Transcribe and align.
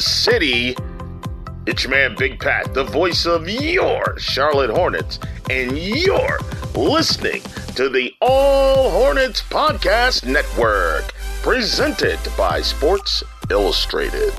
city. 0.00 0.76
It's 1.66 1.84
your 1.84 1.90
man 1.90 2.14
Big 2.18 2.40
Pat, 2.40 2.72
the 2.74 2.84
voice 2.84 3.26
of 3.26 3.48
your 3.48 4.18
Charlotte 4.18 4.70
Hornets, 4.70 5.18
and 5.50 5.76
you're 5.78 6.38
listening 6.74 7.42
to 7.76 7.88
the 7.88 8.12
All 8.20 8.90
Hornets 8.90 9.42
Podcast 9.42 10.26
Network, 10.26 11.12
presented 11.42 12.18
by 12.36 12.62
Sports 12.62 13.22
Illustrated. 13.50 14.32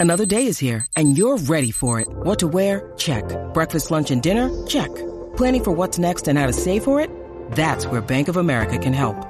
Another 0.00 0.24
day 0.24 0.46
is 0.46 0.58
here, 0.58 0.86
and 0.96 1.18
you're 1.18 1.36
ready 1.36 1.70
for 1.70 2.00
it. 2.00 2.08
What 2.08 2.38
to 2.38 2.48
wear? 2.48 2.92
Check. 2.96 3.24
Breakfast, 3.52 3.90
lunch, 3.90 4.10
and 4.10 4.22
dinner? 4.22 4.48
Check. 4.66 4.88
Planning 5.36 5.64
for 5.64 5.72
what's 5.72 5.98
next 5.98 6.26
and 6.26 6.38
how 6.38 6.46
to 6.46 6.54
save 6.54 6.84
for 6.84 7.02
it? 7.02 7.10
That's 7.52 7.86
where 7.86 8.00
Bank 8.00 8.28
of 8.28 8.38
America 8.38 8.78
can 8.78 8.94
help. 8.94 9.29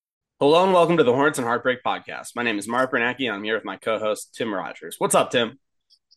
Hello 0.41 0.63
and 0.63 0.73
welcome 0.73 0.97
to 0.97 1.03
the 1.03 1.13
Hornets 1.13 1.37
and 1.37 1.45
Heartbreak 1.45 1.83
podcast. 1.83 2.29
My 2.35 2.41
name 2.41 2.57
is 2.57 2.67
Mark 2.67 2.91
Bernacki 2.91 3.27
and 3.27 3.35
I'm 3.35 3.43
here 3.43 3.53
with 3.53 3.63
my 3.63 3.77
co-host 3.77 4.33
Tim 4.33 4.51
Rogers. 4.51 4.95
What's 4.97 5.13
up, 5.13 5.29
Tim? 5.29 5.59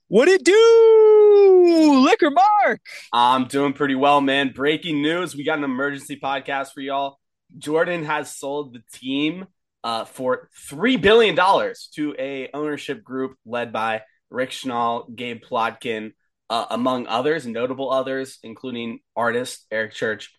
What 0.09 0.29
it 0.29 0.43
do, 0.43 2.03
Liquor 2.07 2.31
Mark? 2.31 2.81
I'm 3.13 3.49
doing 3.49 3.75
pretty 3.75 3.95
well, 3.95 4.23
man. 4.23 4.53
Breaking 4.55 5.03
news: 5.03 5.37
we 5.37 5.45
got 5.45 5.59
an 5.59 5.65
emergency 5.65 6.19
podcast 6.19 6.73
for 6.73 6.81
y'all. 6.81 7.19
Jordan 7.59 8.07
has 8.07 8.35
sold 8.35 8.73
the 8.73 8.83
team 8.99 9.45
uh, 9.85 10.07
for 10.07 10.49
three 10.71 10.97
billion 10.97 11.35
dollars 11.35 11.91
to 11.97 12.15
a 12.19 12.49
ownership 12.55 13.05
group 13.05 13.37
led 13.45 13.75
by 13.75 14.05
Rick 14.31 14.53
Schnall, 14.53 15.15
Gabe 15.15 15.43
Plotkin, 15.45 16.15
uh, 16.49 16.65
among 16.71 17.09
others, 17.09 17.47
notable 17.47 17.93
others, 17.93 18.39
including 18.43 19.01
artist 19.15 19.67
Eric 19.71 19.93
Church 19.93 20.33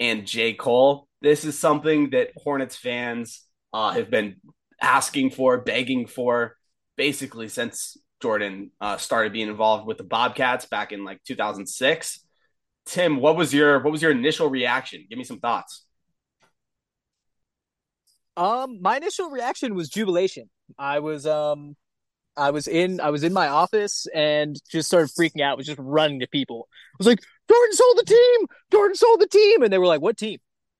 and 0.00 0.26
J. 0.26 0.54
Cole 0.54 1.08
this 1.24 1.46
is 1.46 1.58
something 1.58 2.10
that 2.10 2.32
Hornets 2.36 2.76
fans 2.76 3.46
uh, 3.72 3.92
have 3.92 4.10
been 4.10 4.36
asking 4.80 5.30
for, 5.30 5.56
begging 5.56 6.06
for, 6.06 6.54
basically 6.98 7.48
since 7.48 7.96
Jordan 8.20 8.72
uh, 8.78 8.98
started 8.98 9.32
being 9.32 9.48
involved 9.48 9.86
with 9.86 9.96
the 9.96 10.04
Bobcats 10.04 10.66
back 10.66 10.92
in 10.92 11.02
like 11.02 11.24
2006. 11.24 12.20
Tim, 12.84 13.16
what 13.16 13.36
was 13.36 13.54
your 13.54 13.82
what 13.82 13.90
was 13.90 14.02
your 14.02 14.10
initial 14.10 14.50
reaction? 14.50 15.06
Give 15.08 15.16
me 15.16 15.24
some 15.24 15.40
thoughts. 15.40 15.86
Um, 18.36 18.82
my 18.82 18.98
initial 18.98 19.30
reaction 19.30 19.74
was 19.74 19.88
jubilation. 19.88 20.50
I 20.78 20.98
was 20.98 21.26
um, 21.26 21.74
I 22.36 22.50
was 22.50 22.68
in 22.68 23.00
I 23.00 23.08
was 23.08 23.24
in 23.24 23.32
my 23.32 23.48
office 23.48 24.06
and 24.14 24.60
just 24.70 24.88
started 24.88 25.10
freaking 25.18 25.40
out. 25.40 25.56
Was 25.56 25.66
just 25.66 25.78
running 25.80 26.20
to 26.20 26.26
people. 26.26 26.68
I 26.70 26.96
was 26.98 27.06
like, 27.06 27.20
Jordan 27.48 27.72
sold 27.72 27.98
the 27.98 28.04
team. 28.06 28.46
Jordan 28.72 28.96
sold 28.96 29.20
the 29.20 29.26
team, 29.26 29.62
and 29.62 29.72
they 29.72 29.78
were 29.78 29.86
like, 29.86 30.00
"What 30.00 30.16
team?" 30.16 30.38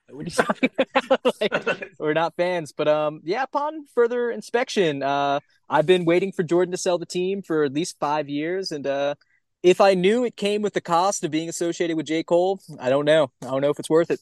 What 0.08 0.26
are 0.26 0.46
you 0.46 1.30
like, 1.40 1.92
we're 1.98 2.12
not 2.12 2.36
fans, 2.36 2.72
but 2.72 2.88
um, 2.88 3.20
yeah. 3.24 3.42
Upon 3.42 3.86
further 3.94 4.30
inspection, 4.30 5.02
uh, 5.02 5.40
I've 5.68 5.86
been 5.86 6.04
waiting 6.04 6.32
for 6.32 6.42
Jordan 6.42 6.72
to 6.72 6.78
sell 6.78 6.98
the 6.98 7.06
team 7.06 7.42
for 7.42 7.64
at 7.64 7.72
least 7.72 7.96
five 7.98 8.28
years, 8.28 8.70
and 8.70 8.86
uh, 8.86 9.14
if 9.62 9.80
I 9.80 9.94
knew 9.94 10.24
it 10.24 10.36
came 10.36 10.62
with 10.62 10.74
the 10.74 10.80
cost 10.80 11.24
of 11.24 11.30
being 11.30 11.48
associated 11.48 11.96
with 11.96 12.06
J. 12.06 12.22
Cole, 12.22 12.60
I 12.78 12.90
don't 12.90 13.06
know. 13.06 13.30
I 13.42 13.46
don't 13.46 13.62
know 13.62 13.70
if 13.70 13.78
it's 13.78 13.88
worth 13.88 14.10
it. 14.10 14.20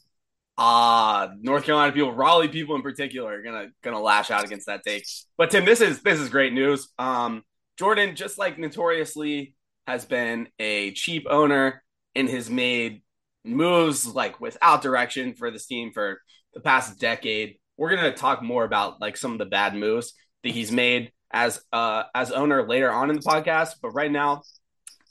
Ah, 0.56 1.24
uh, 1.24 1.34
North 1.40 1.64
Carolina 1.64 1.92
people, 1.92 2.12
Raleigh 2.12 2.48
people 2.48 2.76
in 2.76 2.82
particular, 2.82 3.38
are 3.38 3.42
gonna 3.42 3.68
gonna 3.82 4.00
lash 4.00 4.30
out 4.30 4.44
against 4.44 4.66
that 4.66 4.82
take. 4.84 5.04
But 5.36 5.50
Tim, 5.50 5.64
this 5.64 5.80
is 5.80 6.00
this 6.02 6.20
is 6.20 6.28
great 6.28 6.52
news. 6.52 6.88
Um, 6.98 7.42
Jordan, 7.76 8.14
just 8.14 8.38
like 8.38 8.58
notoriously, 8.58 9.54
has 9.86 10.04
been 10.04 10.48
a 10.58 10.92
cheap 10.92 11.26
owner 11.28 11.82
and 12.14 12.28
has 12.28 12.50
made 12.50 13.02
moves 13.44 14.06
like 14.06 14.40
without 14.40 14.82
direction 14.82 15.34
for 15.34 15.50
this 15.50 15.66
team 15.66 15.92
for 15.92 16.20
the 16.54 16.60
past 16.60 16.98
decade. 17.00 17.56
We're 17.76 17.94
gonna 17.94 18.12
talk 18.12 18.42
more 18.42 18.64
about 18.64 19.00
like 19.00 19.16
some 19.16 19.32
of 19.32 19.38
the 19.38 19.46
bad 19.46 19.74
moves 19.74 20.14
that 20.42 20.52
he's 20.52 20.72
made 20.72 21.12
as 21.32 21.62
uh 21.72 22.04
as 22.14 22.30
owner 22.30 22.66
later 22.66 22.90
on 22.90 23.10
in 23.10 23.16
the 23.16 23.22
podcast. 23.22 23.74
But 23.80 23.90
right 23.90 24.10
now, 24.10 24.42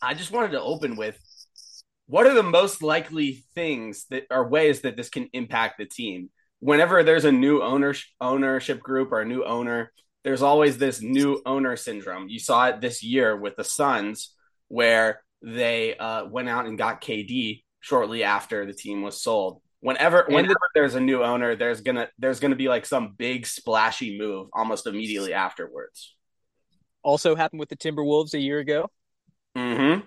I 0.02 0.14
just 0.14 0.32
wanted 0.32 0.52
to 0.52 0.62
open 0.62 0.96
with 0.96 1.20
what 2.08 2.28
are 2.28 2.34
the 2.34 2.44
most 2.44 2.82
likely 2.84 3.44
things 3.56 4.06
that 4.10 4.26
are 4.30 4.48
ways 4.48 4.82
that 4.82 4.98
this 4.98 5.10
can 5.10 5.30
impact 5.34 5.78
the 5.78 5.86
team. 5.86 6.30
Whenever 6.60 7.04
there's 7.04 7.26
a 7.26 7.32
new 7.32 7.62
owner 7.62 7.96
ownership 8.20 8.80
group 8.80 9.12
or 9.12 9.22
a 9.22 9.26
new 9.26 9.44
owner, 9.44 9.92
there's 10.24 10.42
always 10.42 10.78
this 10.78 11.02
new 11.02 11.42
owner 11.46 11.76
syndrome. 11.76 12.30
You 12.30 12.40
saw 12.40 12.68
it 12.68 12.82
this 12.82 13.04
year 13.04 13.36
with 13.36 13.56
the 13.56 13.64
Suns, 13.64 14.36
where 14.68 15.24
they 15.42 15.98
uh, 15.98 16.26
went 16.26 16.50
out 16.50 16.66
and 16.66 16.78
got 16.78 17.02
KD 17.02 17.64
shortly 17.80 18.24
after 18.24 18.66
the 18.66 18.74
team 18.74 19.02
was 19.02 19.22
sold. 19.22 19.62
Whenever 19.80 20.26
whenever 20.28 20.60
there's 20.76 20.94
a 20.94 21.02
new 21.02 21.24
owner, 21.24 21.56
there's 21.56 21.82
gonna 21.82 22.08
there's 22.20 22.40
gonna 22.40 22.56
be 22.56 22.68
like 22.68 22.86
some 22.86 23.16
big 23.18 23.48
splashy 23.48 24.18
move 24.20 24.50
almost 24.54 24.86
immediately 24.86 25.34
afterwards. 25.34 26.16
Also 27.04 27.36
happened 27.36 27.60
with 27.60 27.70
the 27.70 27.76
Timberwolves 27.76 28.36
a 28.36 28.40
year 28.40 28.60
ago. 28.60 28.92
Mm-hmm. 29.58 30.06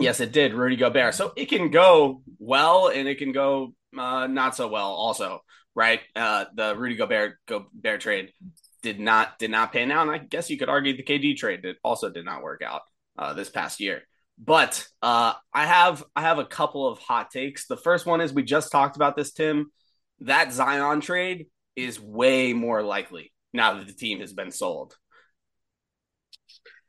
Yes, 0.00 0.18
it 0.18 0.32
did. 0.32 0.52
Rudy 0.52 0.74
Gobert. 0.74 1.14
So 1.14 1.32
it 1.36 1.46
can 1.46 1.70
go 1.70 2.22
well 2.40 2.88
and 2.88 3.06
it 3.06 3.18
can 3.18 3.30
go 3.30 3.74
uh, 3.96 4.26
not 4.26 4.56
so 4.56 4.66
well. 4.66 4.90
Also, 4.90 5.42
right? 5.76 6.00
Uh, 6.16 6.46
the 6.54 6.74
Rudy 6.76 6.96
Gobert 6.96 7.38
Gobert 7.46 8.00
trade 8.00 8.32
did 8.82 8.98
not 8.98 9.38
did 9.38 9.52
not 9.52 9.72
pan 9.72 9.92
out. 9.92 10.08
And 10.08 10.10
I 10.10 10.18
guess 10.18 10.50
you 10.50 10.58
could 10.58 10.68
argue 10.68 10.96
the 10.96 11.04
KD 11.04 11.36
trade 11.36 11.62
that 11.62 11.76
also 11.84 12.10
did 12.10 12.24
not 12.24 12.42
work 12.42 12.62
out 12.62 12.82
uh, 13.16 13.32
this 13.34 13.48
past 13.48 13.78
year. 13.78 14.02
But 14.38 14.86
uh, 15.00 15.34
I 15.52 15.66
have 15.66 16.04
I 16.16 16.22
have 16.22 16.38
a 16.38 16.44
couple 16.44 16.88
of 16.88 16.98
hot 16.98 17.30
takes. 17.30 17.66
The 17.66 17.76
first 17.76 18.04
one 18.04 18.20
is 18.20 18.32
we 18.32 18.42
just 18.42 18.72
talked 18.72 18.96
about 18.96 19.16
this, 19.16 19.32
Tim. 19.32 19.70
That 20.20 20.52
Zion 20.52 21.00
trade 21.00 21.46
is 21.76 22.00
way 22.00 22.52
more 22.52 22.82
likely 22.82 23.32
now 23.52 23.74
that 23.74 23.86
the 23.86 23.92
team 23.92 24.20
has 24.20 24.32
been 24.32 24.50
sold. 24.50 24.96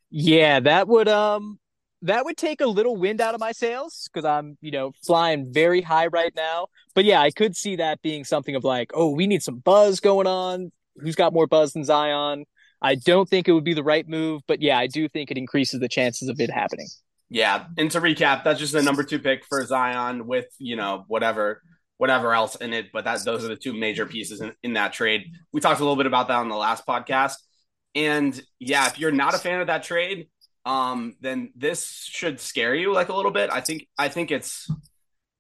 Yeah, 0.09 0.59
that 0.61 0.87
would 0.87 1.07
um 1.07 1.59
that 2.01 2.25
would 2.25 2.37
take 2.37 2.61
a 2.61 2.67
little 2.67 2.95
wind 2.95 3.19
out 3.19 3.33
of 3.33 3.39
my 3.39 3.51
sails 3.51 4.09
because 4.11 4.25
I'm, 4.25 4.57
you 4.61 4.71
know, 4.71 4.91
flying 5.05 5.51
very 5.51 5.81
high 5.81 6.07
right 6.07 6.33
now. 6.35 6.67
But 6.93 7.05
yeah, 7.05 7.19
I 7.21 7.31
could 7.31 7.55
see 7.55 7.77
that 7.77 8.01
being 8.01 8.23
something 8.23 8.55
of 8.55 8.63
like, 8.63 8.91
oh, 8.93 9.09
we 9.09 9.27
need 9.27 9.41
some 9.41 9.57
buzz 9.57 9.99
going 9.99 10.27
on. 10.27 10.71
Who's 10.97 11.15
got 11.15 11.33
more 11.33 11.47
buzz 11.47 11.73
than 11.73 11.83
Zion? 11.83 12.45
I 12.81 12.95
don't 12.95 13.27
think 13.27 13.47
it 13.47 13.53
would 13.53 13.63
be 13.63 13.73
the 13.73 13.83
right 13.83 14.07
move, 14.07 14.41
but 14.47 14.61
yeah, 14.61 14.77
I 14.77 14.87
do 14.87 15.09
think 15.09 15.31
it 15.31 15.37
increases 15.37 15.79
the 15.79 15.89
chances 15.89 16.29
of 16.29 16.39
it 16.39 16.51
happening. 16.51 16.87
Yeah, 17.29 17.65
and 17.77 17.89
to 17.91 18.01
recap, 18.01 18.43
that's 18.43 18.59
just 18.59 18.73
the 18.73 18.83
number 18.83 19.03
two 19.03 19.19
pick 19.19 19.45
for 19.45 19.65
Zion 19.65 20.27
with 20.27 20.45
you 20.59 20.75
know 20.75 21.05
whatever 21.07 21.61
whatever 21.97 22.33
else 22.33 22.55
in 22.55 22.73
it. 22.73 22.87
But 22.93 23.05
that 23.05 23.23
those 23.25 23.43
are 23.43 23.47
the 23.47 23.55
two 23.55 23.73
major 23.73 24.05
pieces 24.05 24.41
in, 24.41 24.53
in 24.63 24.73
that 24.73 24.93
trade. 24.93 25.31
We 25.51 25.61
talked 25.61 25.79
a 25.79 25.83
little 25.83 25.95
bit 25.95 26.05
about 26.05 26.27
that 26.27 26.37
on 26.37 26.49
the 26.49 26.55
last 26.55 26.85
podcast. 26.85 27.35
And 27.95 28.39
yeah, 28.59 28.87
if 28.87 28.99
you're 28.99 29.11
not 29.11 29.33
a 29.33 29.37
fan 29.37 29.61
of 29.61 29.67
that 29.67 29.83
trade, 29.83 30.27
um, 30.65 31.15
then 31.21 31.51
this 31.55 32.07
should 32.09 32.39
scare 32.39 32.75
you 32.75 32.93
like 32.93 33.09
a 33.09 33.15
little 33.15 33.31
bit. 33.31 33.49
I 33.49 33.61
think 33.61 33.87
I 33.97 34.09
think 34.09 34.31
it's 34.31 34.69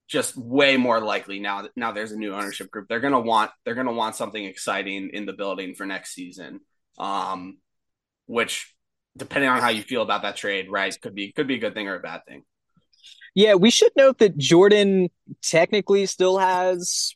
just 0.07 0.37
way 0.37 0.77
more 0.77 1.01
likely 1.01 1.39
now 1.39 1.63
that 1.63 1.71
now 1.75 1.91
there's 1.91 2.11
a 2.11 2.17
new 2.17 2.33
ownership 2.33 2.69
group. 2.71 2.87
They're 2.87 2.99
gonna 2.99 3.19
want 3.19 3.51
they're 3.63 3.75
gonna 3.75 3.93
want 3.93 4.15
something 4.15 4.43
exciting 4.43 5.09
in 5.13 5.25
the 5.25 5.33
building 5.33 5.75
for 5.75 5.85
next 5.85 6.13
season. 6.13 6.61
Um, 6.97 7.57
which 8.27 8.74
depending 9.17 9.49
on 9.49 9.61
how 9.61 9.69
you 9.69 9.81
feel 9.81 10.01
about 10.01 10.23
that 10.23 10.35
trade, 10.35 10.69
right, 10.69 10.95
could 11.01 11.15
be 11.15 11.31
could 11.31 11.47
be 11.47 11.55
a 11.55 11.59
good 11.59 11.73
thing 11.73 11.87
or 11.87 11.95
a 11.95 11.99
bad 11.99 12.21
thing. 12.27 12.43
Yeah, 13.33 13.55
we 13.55 13.69
should 13.69 13.91
note 13.97 14.19
that 14.19 14.37
Jordan 14.37 15.09
technically 15.41 16.05
still 16.05 16.37
has 16.37 17.15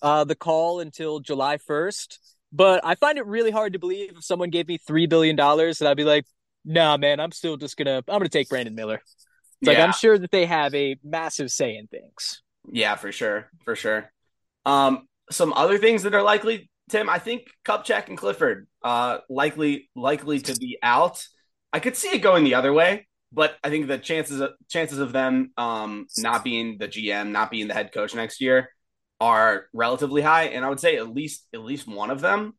uh, 0.00 0.24
the 0.24 0.36
call 0.36 0.80
until 0.80 1.18
July 1.18 1.58
first, 1.58 2.20
but 2.52 2.80
I 2.84 2.94
find 2.94 3.18
it 3.18 3.26
really 3.26 3.50
hard 3.50 3.72
to 3.72 3.78
believe 3.78 4.12
if 4.16 4.24
someone 4.24 4.50
gave 4.50 4.68
me 4.68 4.78
three 4.78 5.06
billion 5.06 5.34
dollars 5.36 5.78
that 5.78 5.88
I'd 5.88 5.96
be 5.96 6.04
like, 6.04 6.24
nah, 6.64 6.96
man, 6.96 7.20
I'm 7.20 7.32
still 7.32 7.56
just 7.56 7.76
gonna 7.76 7.98
I'm 7.98 8.18
gonna 8.18 8.28
take 8.28 8.48
Brandon 8.48 8.74
Miller. 8.74 9.00
It's 9.60 9.70
yeah. 9.70 9.70
like 9.70 9.78
I'm 9.78 9.92
sure 9.92 10.18
that 10.18 10.30
they 10.30 10.46
have 10.46 10.74
a 10.74 10.96
massive 11.02 11.50
say 11.50 11.76
in 11.76 11.86
things. 11.86 12.42
Yeah, 12.70 12.96
for 12.96 13.12
sure, 13.12 13.50
for 13.64 13.74
sure. 13.74 14.12
Um, 14.64 15.06
some 15.30 15.52
other 15.52 15.78
things 15.78 16.02
that 16.02 16.14
are 16.14 16.22
likely, 16.22 16.70
Tim. 16.90 17.08
I 17.08 17.18
think 17.18 17.48
Kupchak 17.64 18.08
and 18.08 18.18
Clifford 18.18 18.66
uh, 18.82 19.18
likely 19.28 19.88
likely 19.94 20.40
to 20.40 20.54
be 20.54 20.78
out. 20.82 21.26
I 21.76 21.78
could 21.78 21.94
see 21.94 22.08
it 22.08 22.20
going 22.20 22.42
the 22.42 22.54
other 22.54 22.72
way, 22.72 23.06
but 23.30 23.54
I 23.62 23.68
think 23.68 23.86
the 23.86 23.98
chances 23.98 24.40
of, 24.40 24.52
chances 24.66 24.98
of 24.98 25.12
them 25.12 25.50
um, 25.58 26.06
not 26.16 26.42
being 26.42 26.78
the 26.78 26.88
GM, 26.88 27.32
not 27.32 27.50
being 27.50 27.68
the 27.68 27.74
head 27.74 27.92
coach 27.92 28.14
next 28.14 28.40
year, 28.40 28.70
are 29.20 29.66
relatively 29.74 30.22
high. 30.22 30.44
And 30.44 30.64
I 30.64 30.70
would 30.70 30.80
say 30.80 30.96
at 30.96 31.12
least 31.12 31.46
at 31.52 31.60
least 31.60 31.86
one 31.86 32.10
of 32.10 32.22
them 32.22 32.54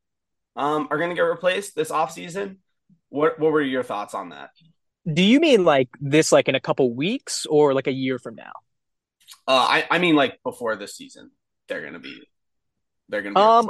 um, 0.56 0.88
are 0.92 1.00
going 1.00 1.10
to 1.10 1.16
get 1.16 1.24
replaced 1.24 1.75
this 1.75 1.90
offseason. 1.90 2.58
What 3.10 3.40
what 3.40 3.52
were 3.52 3.64
your 3.64 3.81
thoughts 3.81 4.14
on 4.14 4.30
that? 4.30 4.52
Do 5.12 5.24
you 5.24 5.40
mean 5.40 5.66
like 5.66 5.90
this, 6.00 6.31
like 6.31 6.48
in 6.48 6.54
a 6.54 6.60
couple 6.60 6.94
weeks, 6.94 7.48
or 7.48 7.74
like 7.74 7.88
a 7.88 7.92
year 7.92 8.19
from 8.19 8.36
now? 8.36 8.54
Uh, 9.48 9.66
I 9.68 9.88
I 9.90 9.98
mean 9.98 10.16
like 10.16 10.44
before 10.44 10.75
this 10.75 10.96
season, 10.96 11.31
they're 11.68 11.81
going 11.81 11.94
to 11.94 12.00
be 12.00 12.22
they're 13.10 13.24
going 13.24 13.34
to 13.34 13.40
be. 13.40 13.44
Um, 13.44 13.69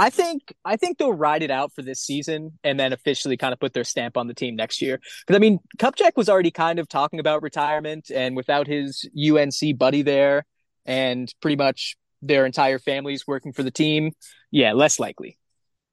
I 0.00 0.08
think 0.10 0.54
I 0.64 0.76
think 0.76 0.96
they'll 0.96 1.12
ride 1.12 1.42
it 1.42 1.50
out 1.50 1.72
for 1.74 1.82
this 1.82 2.00
season 2.00 2.58
and 2.64 2.80
then 2.80 2.92
officially 2.92 3.36
kind 3.36 3.52
of 3.52 3.60
put 3.60 3.74
their 3.74 3.84
stamp 3.84 4.16
on 4.16 4.28
the 4.28 4.34
team 4.34 4.56
next 4.56 4.80
year. 4.80 4.98
Because 5.26 5.36
I 5.36 5.38
mean, 5.38 5.58
Kupchak 5.78 6.12
was 6.16 6.28
already 6.28 6.50
kind 6.50 6.78
of 6.78 6.88
talking 6.88 7.20
about 7.20 7.42
retirement, 7.42 8.10
and 8.10 8.34
without 8.34 8.66
his 8.66 9.08
UNC 9.14 9.76
buddy 9.76 10.02
there, 10.02 10.46
and 10.86 11.32
pretty 11.42 11.56
much 11.56 11.96
their 12.22 12.46
entire 12.46 12.78
families 12.78 13.26
working 13.26 13.52
for 13.52 13.62
the 13.62 13.70
team, 13.70 14.12
yeah, 14.50 14.72
less 14.72 14.98
likely. 14.98 15.38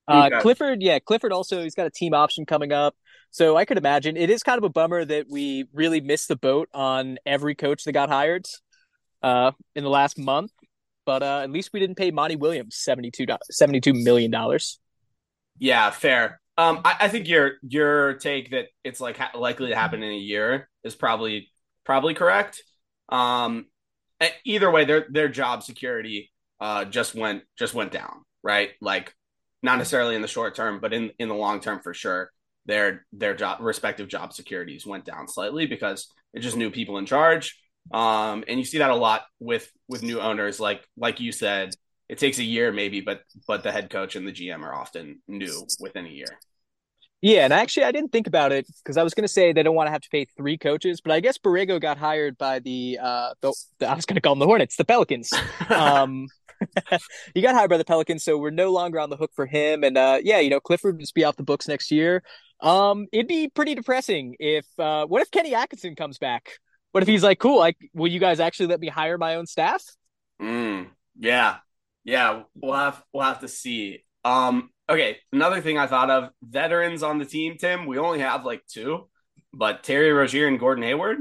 Uh, 0.08 0.30
okay. 0.32 0.42
Clifford, 0.42 0.82
yeah, 0.82 1.00
Clifford 1.00 1.34
also 1.34 1.62
he's 1.62 1.76
got 1.76 1.86
a 1.86 1.92
team 1.92 2.14
option 2.14 2.46
coming 2.46 2.72
up. 2.72 2.96
So 3.32 3.58
I 3.58 3.66
could 3.66 3.78
imagine 3.78 4.16
it 4.16 4.30
is 4.30 4.42
kind 4.42 4.58
of 4.58 4.64
a 4.64 4.70
bummer 4.70 5.04
that 5.04 5.26
we 5.30 5.66
really 5.74 6.00
missed 6.00 6.30
the 6.30 6.38
boat 6.38 6.70
on 6.74 7.18
every 7.26 7.56
coach 7.56 7.84
that 7.84 7.92
got 7.92 8.08
hired 8.08 8.46
uh, 9.22 9.52
in 9.76 9.84
the 9.84 9.90
last 9.90 10.18
month. 10.18 10.52
But 11.08 11.24
uh, 11.24 11.40
at 11.42 11.50
least 11.50 11.72
we 11.72 11.80
didn't 11.80 11.96
pay 11.96 12.12
Monty 12.12 12.36
Williams 12.36 12.76
72, 12.76 13.26
$72 13.26 14.04
million. 14.04 14.60
Yeah, 15.58 15.90
fair. 15.90 16.42
Um, 16.58 16.82
I, 16.84 16.96
I, 17.02 17.08
think 17.08 17.30
your 17.30 17.54
your 17.68 18.16
take 18.16 18.52
that 18.52 18.66
it's 18.84 19.00
like 19.00 19.16
ha- 19.16 19.32
likely 19.38 19.70
to 19.70 19.76
happen 19.76 20.04
in 20.04 20.12
a 20.12 20.18
year 20.18 20.68
is 20.84 20.96
probably 20.96 21.50
probably 21.86 22.14
correct. 22.14 22.62
Um, 23.10 23.68
either 24.44 24.70
way, 24.70 24.84
their 24.84 25.06
their 25.10 25.30
job 25.30 25.64
security 25.64 26.32
uh, 26.60 26.84
just 26.86 27.16
went 27.16 27.44
just 27.58 27.74
went 27.74 27.92
down, 27.92 28.26
right? 28.44 28.72
Like 28.82 29.14
not 29.64 29.78
necessarily 29.78 30.16
in 30.16 30.24
the 30.24 30.28
short 30.28 30.56
term, 30.56 30.80
but 30.82 30.94
in 30.94 31.12
in 31.20 31.30
the 31.30 31.36
long 31.36 31.62
term 31.62 31.80
for 31.80 31.94
sure. 31.94 32.32
Their 32.66 33.06
their 33.14 33.36
job 33.36 33.60
respective 33.62 34.08
job 34.08 34.34
securities 34.34 34.86
went 34.86 35.06
down 35.06 35.28
slightly 35.28 35.68
because 35.68 36.12
it 36.34 36.40
just 36.40 36.58
new 36.58 36.72
people 36.72 36.98
in 36.98 37.06
charge. 37.06 37.56
Um, 37.92 38.44
and 38.48 38.60
you 38.60 38.66
see 38.66 38.80
that 38.80 38.90
a 38.90 38.96
lot 38.96 39.24
with 39.40 39.72
with 39.88 40.04
new 40.04 40.20
owners. 40.20 40.60
Like 40.60 40.88
like 40.98 41.20
you 41.20 41.32
said, 41.32 41.76
it 42.10 42.18
takes 42.18 42.40
a 42.40 42.44
year 42.44 42.72
maybe, 42.72 43.02
but 43.02 43.22
but 43.48 43.64
the 43.64 43.72
head 43.72 43.90
coach 43.90 44.16
and 44.16 44.28
the 44.28 44.32
GM 44.32 44.64
are 44.64 44.74
often 44.74 45.22
new 45.28 45.66
within 45.80 46.06
a 46.06 46.10
year. 46.10 46.40
Yeah, 47.22 47.46
and 47.46 47.54
actually, 47.54 47.86
I 47.86 47.92
didn't 47.92 48.12
think 48.12 48.28
about 48.28 48.52
it 48.52 48.68
because 48.84 48.96
I 48.96 49.04
was 49.04 49.16
going 49.16 49.24
to 49.24 49.28
say 49.28 49.52
they 49.52 49.64
don't 49.64 49.76
want 49.76 49.88
to 49.88 49.92
have 49.92 50.02
to 50.02 50.10
pay 50.10 50.26
three 50.38 50.58
coaches, 50.58 51.02
but 51.02 51.12
I 51.12 51.20
guess 51.20 51.38
Borrego 51.40 51.82
got 51.82 51.98
hired 51.98 52.38
by 52.38 52.60
the 52.60 53.00
uh, 53.02 53.34
the, 53.42 53.54
the 53.80 53.88
I 53.88 53.96
was 53.96 54.06
going 54.06 54.16
to 54.16 54.22
call 54.22 54.36
them 54.36 54.40
the 54.40 54.46
Hornets, 54.46 54.76
the 54.76 54.86
Pelicans. 54.86 55.34
um, 55.70 56.28
he 57.34 57.42
got 57.42 57.56
hired 57.56 57.72
by 57.72 57.78
the 57.78 57.86
Pelicans, 57.86 58.24
so 58.24 58.38
we're 58.38 58.52
no 58.52 58.72
longer 58.72 59.00
on 59.00 59.10
the 59.10 59.18
hook 59.18 59.32
for 59.36 59.48
him. 59.48 59.84
And 59.84 59.98
uh, 59.98 60.20
yeah, 60.24 60.40
you 60.40 60.52
know, 60.52 60.60
Clifford 60.60 60.96
will 60.96 61.02
just 61.02 61.16
be 61.16 61.24
off 61.24 61.38
the 61.38 61.44
books 61.44 61.68
next 61.68 61.90
year. 61.90 62.22
Um, 62.62 63.08
it'd 63.12 63.28
be 63.28 63.48
pretty 63.48 63.74
depressing 63.74 64.36
if 64.40 64.66
uh, 64.78 65.06
what 65.08 65.22
if 65.24 65.32
Kenny 65.32 65.56
Atkinson 65.56 65.96
comes 65.96 66.20
back? 66.20 66.60
What 66.98 67.04
if 67.04 67.10
he's 67.10 67.22
like, 67.22 67.38
cool, 67.38 67.60
like, 67.60 67.78
will 67.94 68.12
you 68.12 68.20
guys 68.20 68.40
actually 68.40 68.70
let 68.70 68.80
me 68.80 68.88
hire 68.88 69.20
my 69.20 69.36
own 69.36 69.46
staff? 69.46 69.84
Mm, 70.42 70.88
yeah, 71.16 71.58
yeah, 72.04 72.42
we'll 72.56 72.74
have 72.74 73.04
we'll 73.14 73.24
have 73.24 73.42
to 73.42 73.48
see. 73.48 74.04
Um, 74.26 74.72
okay, 74.90 75.20
another 75.32 75.62
thing 75.62 75.78
I 75.78 75.86
thought 75.86 76.10
of 76.10 76.32
veterans 76.42 77.04
on 77.04 77.20
the 77.20 77.26
team, 77.26 77.56
Tim. 77.60 77.86
We 77.86 78.00
only 78.00 78.18
have 78.22 78.46
like 78.46 78.66
two, 78.66 79.10
but 79.54 79.84
Terry 79.84 80.12
Rozier 80.12 80.48
and 80.48 80.60
Gordon 80.60 80.84
Hayward. 80.86 81.20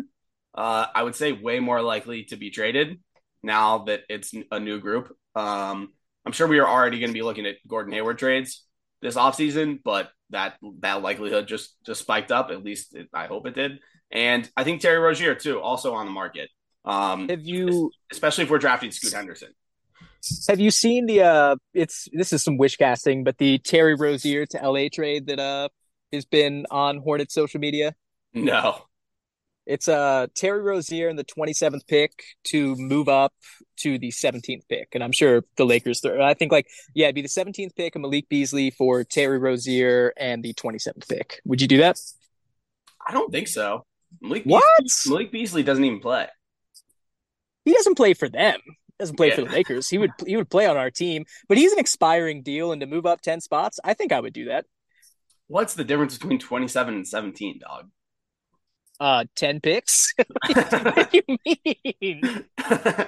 Uh, 0.55 0.87
I 0.95 1.03
would 1.03 1.15
say 1.15 1.33
way 1.33 1.61
more 1.61 1.83
likely 1.83 2.25
to 2.31 2.37
be 2.37 2.49
traded 2.49 2.99
now 3.43 3.85
that 3.85 4.05
it's 4.09 4.33
a 4.51 4.59
new 4.59 4.81
group. 4.81 5.15
Um, 5.35 5.93
I'm 6.25 6.33
sure 6.33 6.47
we 6.47 6.59
are 6.59 6.67
already 6.67 7.01
going 7.01 7.11
to 7.11 7.13
be 7.13 7.21
looking 7.21 7.45
at 7.45 7.57
Gordon 7.69 7.93
Hayward 7.93 8.17
trades 8.17 8.65
this 9.03 9.17
offseason, 9.17 9.81
but 9.85 10.09
that 10.31 10.55
that 10.81 11.03
likelihood 11.03 11.47
just 11.47 11.77
just 11.85 12.01
spiked 12.01 12.33
up. 12.33 12.51
At 12.51 12.65
least 12.65 12.95
it, 12.95 13.11
I 13.13 13.27
hope 13.27 13.47
it 13.47 13.55
did. 13.55 13.81
And 14.13 14.49
I 14.57 14.65
think 14.65 14.81
Terry 14.81 14.99
Rozier 14.99 15.35
too, 15.35 15.61
also 15.61 15.95
on 15.95 16.07
the 16.07 16.13
market. 16.13 16.51
Um, 16.85 17.29
have 17.29 17.43
you, 17.43 17.91
especially 18.13 18.45
if 18.45 18.51
we're 18.51 18.59
drafting 18.59 18.91
Scoot 18.91 19.13
Henderson? 19.13 19.49
Have 20.49 20.61
you 20.61 20.71
seen 20.71 21.07
the? 21.07 21.23
uh 21.23 21.57
It's 21.75 22.09
this 22.13 22.33
is 22.33 22.43
some 22.43 22.57
wish 22.57 22.77
casting, 22.77 23.25
but 23.25 23.39
the 23.39 23.59
Terry 23.59 23.95
Rozier 23.95 24.47
to 24.47 24.59
LA 24.59 24.89
trade 24.93 25.27
that 25.27 25.39
uh 25.39 25.69
has 26.13 26.25
been 26.25 26.67
on 26.71 26.99
Hornet 26.99 27.31
social 27.31 27.61
media. 27.61 27.95
No, 28.35 28.83
it's 29.67 29.89
uh 29.89 30.27
Terry 30.35 30.63
Rozier 30.63 31.09
in 31.09 31.17
the 31.17 31.25
27th 31.25 31.87
pick 31.87 32.13
to 32.45 32.75
move 32.77 33.09
up 33.09 33.33
to 33.79 33.99
the 33.99 34.11
17th 34.11 34.63
pick, 34.69 34.89
and 34.93 35.03
I'm 35.03 35.13
sure 35.13 35.45
the 35.57 35.67
Lakers. 35.67 36.05
I 36.05 36.35
think 36.35 36.53
like 36.53 36.67
yeah, 36.95 37.07
it'd 37.07 37.15
be 37.17 37.23
the 37.23 37.29
17th 37.29 37.75
pick 37.77 37.95
of 37.97 38.03
Malik 38.03 38.29
Beasley 38.29 38.71
for 38.71 39.05
Terry 39.05 39.39
Rozier 39.39 40.13
and 40.17 40.43
the 40.43 40.55
27th 40.55 41.09
pick. 41.09 41.41
Would 41.45 41.61
you 41.61 41.69
do 41.69 41.79
that? 41.79 41.99
I 43.07 43.13
don't 43.13 43.31
think 43.31 43.49
so. 43.49 43.85
Malik 44.21 44.45
what? 44.45 44.65
Beasley, 44.79 45.11
Malik 45.11 45.33
Beasley 45.33 45.63
doesn't 45.63 45.85
even 45.85 46.01
play. 46.01 46.27
He 47.65 47.73
doesn't 47.73 47.97
play 47.97 48.15
for 48.15 48.29
them. 48.29 48.59
He 48.65 48.95
doesn't 49.01 49.17
play 49.17 49.29
yeah. 49.29 49.35
for 49.37 49.43
the 49.43 49.51
Lakers. 49.51 49.89
He 49.89 49.99
would 49.99 50.13
he 50.27 50.37
would 50.37 50.51
play 50.51 50.67
on 50.67 50.77
our 50.77 50.91
team, 50.91 51.25
but 51.49 51.59
he's 51.59 51.73
an 51.73 51.79
expiring 51.79 52.43
deal, 52.43 52.73
and 52.73 52.81
to 52.81 52.87
move 52.87 53.07
up 53.07 53.21
10 53.21 53.41
spots, 53.41 53.81
I 53.85 53.95
think 53.95 54.13
I 54.13 54.21
would 54.21 54.33
do 54.33 54.47
that. 54.47 54.67
What's 55.49 55.75
the 55.75 55.85
difference 55.85 56.19
between 56.19 56.39
27 56.39 56.95
and 56.95 57.07
17, 57.07 57.61
dog? 57.61 57.91
uh 59.01 59.25
10 59.35 59.61
picks 59.61 60.15
what 60.47 61.11
do 61.11 61.23
you 61.29 61.39
mean 61.45 62.45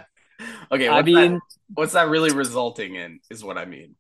okay 0.73 0.89
i 0.89 1.03
mean 1.03 1.35
that, 1.35 1.41
what's 1.75 1.93
that 1.95 2.09
really 2.09 2.33
resulting 2.33 2.95
in 2.95 3.21
is 3.31 3.43
what 3.43 3.57
i 3.57 3.65
mean 3.65 3.95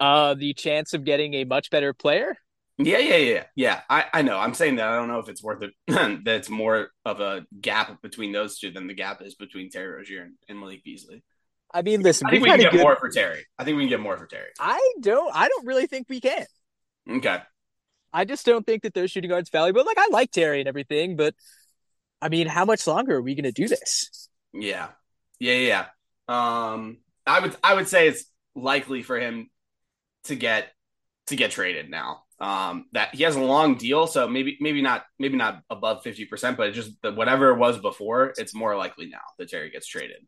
uh 0.00 0.34
the 0.34 0.54
chance 0.54 0.94
of 0.94 1.04
getting 1.04 1.34
a 1.34 1.44
much 1.44 1.70
better 1.70 1.92
player 1.92 2.36
yeah 2.78 2.98
yeah 2.98 3.16
yeah 3.16 3.44
yeah 3.56 3.80
i 3.90 4.04
i 4.14 4.22
know 4.22 4.38
i'm 4.38 4.54
saying 4.54 4.76
that 4.76 4.88
i 4.88 4.94
don't 4.94 5.08
know 5.08 5.18
if 5.18 5.28
it's 5.28 5.42
worth 5.42 5.62
it 5.62 5.72
that 5.88 6.36
it's 6.36 6.48
more 6.48 6.90
of 7.04 7.20
a 7.20 7.44
gap 7.60 8.00
between 8.02 8.32
those 8.32 8.58
two 8.58 8.70
than 8.70 8.86
the 8.86 8.94
gap 8.94 9.20
is 9.22 9.34
between 9.34 9.70
terry 9.70 9.88
rozier 9.88 10.22
and, 10.22 10.34
and 10.48 10.58
malik 10.58 10.82
beasley 10.84 11.22
i 11.74 11.82
mean 11.82 12.02
listen 12.02 12.26
i 12.26 12.30
think 12.30 12.42
we 12.42 12.48
can 12.48 12.60
get 12.60 12.72
good... 12.72 12.80
more 12.80 12.96
for 12.96 13.08
terry 13.08 13.44
i 13.58 13.64
think 13.64 13.76
we 13.76 13.82
can 13.82 13.90
get 13.90 14.00
more 14.00 14.16
for 14.16 14.26
terry 14.26 14.50
i 14.60 14.92
don't 15.00 15.34
i 15.34 15.48
don't 15.48 15.66
really 15.66 15.86
think 15.86 16.06
we 16.08 16.20
can 16.20 16.46
okay 17.10 17.38
I 18.12 18.24
just 18.24 18.46
don't 18.46 18.64
think 18.64 18.82
that 18.82 18.94
those 18.94 19.10
shooting 19.10 19.30
guards 19.30 19.50
valuable. 19.50 19.84
Like 19.84 19.98
I 19.98 20.08
like 20.10 20.30
Terry 20.30 20.60
and 20.60 20.68
everything, 20.68 21.16
but 21.16 21.34
I 22.20 22.28
mean, 22.28 22.46
how 22.46 22.64
much 22.64 22.86
longer 22.86 23.16
are 23.16 23.22
we 23.22 23.34
going 23.34 23.44
to 23.44 23.52
do 23.52 23.68
this? 23.68 24.28
Yeah, 24.52 24.88
yeah, 25.38 25.54
yeah. 25.54 25.84
Um, 26.28 26.98
I 27.26 27.40
would 27.40 27.56
I 27.62 27.74
would 27.74 27.88
say 27.88 28.08
it's 28.08 28.24
likely 28.54 29.02
for 29.02 29.18
him 29.18 29.50
to 30.24 30.34
get 30.34 30.72
to 31.26 31.36
get 31.36 31.50
traded 31.50 31.90
now. 31.90 32.22
Um, 32.40 32.86
that 32.92 33.14
he 33.16 33.24
has 33.24 33.34
a 33.34 33.40
long 33.40 33.74
deal, 33.74 34.06
so 34.06 34.28
maybe 34.28 34.56
maybe 34.60 34.80
not 34.80 35.04
maybe 35.18 35.36
not 35.36 35.62
above 35.70 36.04
fifty 36.04 36.24
percent, 36.24 36.56
but 36.56 36.72
just 36.72 36.92
the, 37.02 37.12
whatever 37.12 37.50
it 37.50 37.58
was 37.58 37.78
before, 37.78 38.32
it's 38.38 38.54
more 38.54 38.76
likely 38.76 39.08
now 39.08 39.18
that 39.38 39.48
Terry 39.48 39.70
gets 39.70 39.88
traded. 39.88 40.24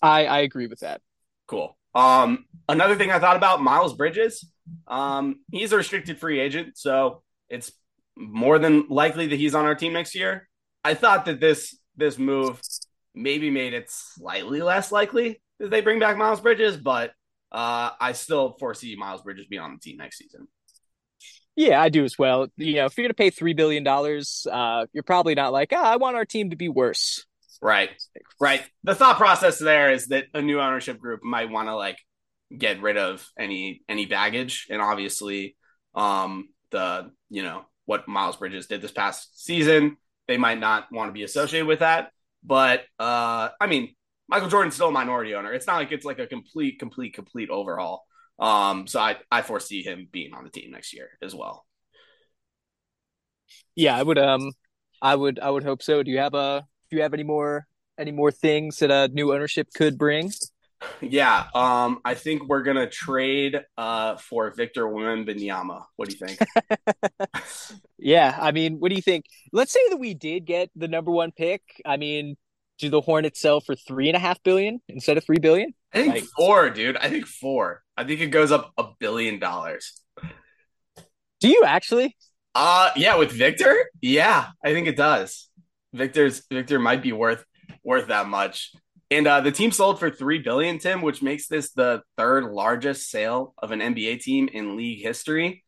I 0.00 0.26
I 0.26 0.38
agree 0.40 0.68
with 0.68 0.80
that. 0.80 1.00
Cool. 1.48 1.76
Um, 1.94 2.46
another 2.68 2.94
thing 2.94 3.10
I 3.10 3.18
thought 3.18 3.36
about 3.36 3.62
Miles 3.62 3.94
Bridges. 3.94 4.46
Um, 4.86 5.40
he's 5.50 5.72
a 5.72 5.76
restricted 5.76 6.18
free 6.18 6.38
agent, 6.38 6.78
so 6.78 7.22
it's 7.48 7.72
more 8.16 8.58
than 8.60 8.86
likely 8.88 9.26
that 9.26 9.36
he's 9.36 9.54
on 9.54 9.64
our 9.64 9.74
team 9.74 9.92
next 9.92 10.14
year. 10.14 10.48
I 10.84 10.94
thought 10.94 11.24
that 11.24 11.40
this 11.40 11.76
this 11.96 12.18
move 12.18 12.60
maybe 13.14 13.50
made 13.50 13.74
it 13.74 13.90
slightly 13.90 14.62
less 14.62 14.92
likely 14.92 15.42
that 15.58 15.70
they 15.70 15.80
bring 15.80 15.98
back 15.98 16.16
Miles 16.16 16.40
Bridges, 16.40 16.76
but 16.76 17.10
uh, 17.50 17.90
I 18.00 18.12
still 18.12 18.56
foresee 18.58 18.96
Miles 18.96 19.22
Bridges 19.22 19.46
being 19.46 19.62
on 19.62 19.72
the 19.72 19.78
team 19.78 19.98
next 19.98 20.18
season. 20.18 20.48
Yeah, 21.56 21.80
I 21.80 21.90
do 21.90 22.04
as 22.04 22.18
well. 22.18 22.48
You 22.56 22.76
know, 22.76 22.86
if 22.86 22.96
you're 22.96 23.04
going 23.04 23.10
to 23.10 23.14
pay 23.14 23.30
three 23.30 23.52
billion 23.52 23.84
dollars, 23.84 24.46
uh, 24.50 24.86
you're 24.92 25.02
probably 25.02 25.34
not 25.34 25.52
like, 25.52 25.72
ah, 25.72 25.92
I 25.92 25.96
want 25.96 26.16
our 26.16 26.24
team 26.24 26.50
to 26.50 26.56
be 26.56 26.68
worse. 26.68 27.26
Right. 27.60 27.90
Right. 28.40 28.62
The 28.82 28.94
thought 28.94 29.18
process 29.18 29.58
there 29.58 29.92
is 29.92 30.08
that 30.08 30.26
a 30.34 30.42
new 30.42 30.60
ownership 30.60 30.98
group 30.98 31.22
might 31.22 31.50
want 31.50 31.68
to 31.68 31.76
like 31.76 31.98
get 32.56 32.82
rid 32.82 32.96
of 32.96 33.26
any 33.38 33.82
any 33.88 34.04
baggage 34.04 34.66
and 34.68 34.82
obviously 34.82 35.56
um 35.94 36.50
the 36.70 37.10
you 37.30 37.42
know 37.42 37.64
what 37.86 38.06
Miles 38.08 38.36
Bridges 38.36 38.66
did 38.66 38.82
this 38.82 38.92
past 38.92 39.44
season, 39.44 39.96
they 40.28 40.36
might 40.36 40.60
not 40.60 40.86
want 40.92 41.08
to 41.08 41.12
be 41.12 41.22
associated 41.22 41.66
with 41.66 41.78
that. 41.78 42.10
But 42.42 42.80
uh 42.98 43.50
I 43.60 43.66
mean, 43.68 43.94
Michael 44.28 44.48
Jordan's 44.48 44.74
still 44.74 44.88
a 44.88 44.92
minority 44.92 45.34
owner. 45.34 45.52
It's 45.52 45.66
not 45.66 45.76
like 45.76 45.92
it's 45.92 46.04
like 46.04 46.18
a 46.18 46.26
complete, 46.26 46.78
complete, 46.80 47.14
complete 47.14 47.48
overhaul. 47.48 48.04
Um, 48.42 48.86
so 48.88 49.00
I, 49.00 49.16
I 49.30 49.42
foresee 49.42 49.82
him 49.82 50.08
being 50.12 50.34
on 50.34 50.44
the 50.44 50.50
team 50.50 50.72
next 50.72 50.92
year 50.92 51.10
as 51.22 51.34
well. 51.34 51.64
Yeah, 53.74 53.96
I 53.96 54.02
would 54.02 54.18
um 54.18 54.52
I 55.00 55.14
would 55.14 55.38
I 55.40 55.50
would 55.50 55.64
hope 55.64 55.82
so. 55.82 56.02
Do 56.02 56.10
you 56.10 56.18
have 56.18 56.34
a 56.34 56.66
do 56.90 56.96
you 56.96 57.02
have 57.02 57.14
any 57.14 57.24
more 57.24 57.66
Any 57.98 58.12
more 58.12 58.30
things 58.32 58.78
that 58.78 58.90
a 58.90 59.08
new 59.08 59.32
ownership 59.34 59.68
could 59.74 59.98
bring? 59.98 60.32
Yeah, 61.00 61.46
um, 61.54 62.00
I 62.04 62.14
think 62.14 62.48
we're 62.48 62.64
gonna 62.64 62.88
trade 62.90 63.60
uh 63.78 64.16
for 64.16 64.50
Victor 64.50 64.84
Wembanyama. 64.86 65.84
What 65.96 66.08
do 66.08 66.16
you 66.18 66.26
think? 66.26 66.40
yeah, 67.98 68.36
I 68.40 68.50
mean, 68.52 68.80
what 68.80 68.88
do 68.90 68.96
you 68.96 69.02
think? 69.02 69.26
Let's 69.52 69.72
say 69.72 69.80
that 69.90 69.98
we 69.98 70.14
did 70.14 70.44
get 70.44 70.70
the 70.74 70.88
number 70.88 71.12
one 71.12 71.32
pick. 71.32 71.62
I 71.86 71.96
mean, 71.96 72.36
do 72.82 72.90
the 72.90 73.00
Hornets 73.00 73.40
sell 73.40 73.60
for 73.60 73.74
three 73.74 74.08
and 74.08 74.16
a 74.16 74.18
half 74.18 74.42
billion 74.42 74.80
instead 74.88 75.16
of 75.16 75.24
three 75.24 75.38
billion? 75.38 75.72
I 75.94 76.02
think 76.02 76.14
like, 76.14 76.24
four, 76.36 76.68
dude. 76.68 76.96
I 76.96 77.08
think 77.08 77.26
four. 77.26 77.82
I 77.96 78.04
think 78.04 78.20
it 78.20 78.26
goes 78.26 78.50
up 78.50 78.72
a 78.76 78.86
billion 78.98 79.38
dollars. 79.38 80.00
Do 81.40 81.48
you 81.48 81.62
actually? 81.64 82.16
Uh 82.54 82.90
yeah, 82.96 83.16
with 83.16 83.30
Victor? 83.30 83.88
Yeah, 84.00 84.48
I 84.62 84.72
think 84.72 84.88
it 84.88 84.96
does. 84.96 85.48
Victor's 85.94 86.42
Victor 86.50 86.78
might 86.78 87.02
be 87.02 87.12
worth 87.12 87.44
worth 87.84 88.08
that 88.08 88.26
much. 88.26 88.72
And 89.10 89.26
uh, 89.26 89.42
the 89.42 89.52
team 89.52 89.72
sold 89.72 90.00
for 90.00 90.10
three 90.10 90.38
billion, 90.38 90.78
Tim, 90.78 91.02
which 91.02 91.22
makes 91.22 91.46
this 91.46 91.70
the 91.72 92.02
third 92.16 92.44
largest 92.44 93.10
sale 93.10 93.54
of 93.58 93.70
an 93.70 93.80
NBA 93.80 94.20
team 94.20 94.48
in 94.50 94.76
league 94.76 95.02
history. 95.02 95.64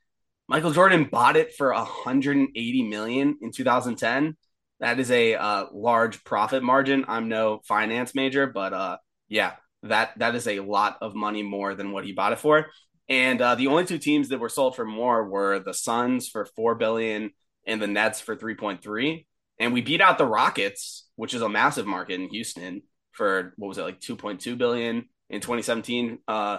Michael 0.48 0.72
Jordan 0.72 1.04
bought 1.04 1.36
it 1.36 1.54
for 1.54 1.72
180 1.72 2.82
million 2.84 3.36
in 3.42 3.52
2010. 3.52 4.36
That 4.84 5.00
is 5.00 5.10
a 5.10 5.34
uh, 5.34 5.66
large 5.72 6.24
profit 6.24 6.62
margin. 6.62 7.06
I'm 7.08 7.30
no 7.30 7.62
finance 7.66 8.14
major, 8.14 8.46
but 8.46 8.74
uh, 8.74 8.98
yeah, 9.30 9.52
that 9.82 10.10
that 10.18 10.34
is 10.34 10.46
a 10.46 10.60
lot 10.60 10.98
of 11.00 11.14
money 11.14 11.42
more 11.42 11.74
than 11.74 11.90
what 11.90 12.04
he 12.04 12.12
bought 12.12 12.34
it 12.34 12.38
for. 12.38 12.66
And 13.08 13.40
uh, 13.40 13.54
the 13.54 13.68
only 13.68 13.86
two 13.86 13.96
teams 13.96 14.28
that 14.28 14.40
were 14.40 14.50
sold 14.50 14.76
for 14.76 14.84
more 14.84 15.26
were 15.26 15.58
the 15.58 15.72
Suns 15.72 16.28
for 16.28 16.44
four 16.44 16.74
billion 16.74 17.30
and 17.66 17.80
the 17.80 17.86
Nets 17.86 18.20
for 18.20 18.36
3.3. 18.36 19.24
And 19.58 19.72
we 19.72 19.80
beat 19.80 20.02
out 20.02 20.18
the 20.18 20.26
Rockets, 20.26 21.08
which 21.16 21.32
is 21.32 21.40
a 21.40 21.48
massive 21.48 21.86
market 21.86 22.20
in 22.20 22.28
Houston 22.28 22.82
for 23.12 23.54
what 23.56 23.68
was 23.68 23.78
it 23.78 23.84
like 23.84 24.00
2.2 24.00 24.58
billion 24.58 25.08
in 25.30 25.40
2017. 25.40 26.18
Uh, 26.28 26.58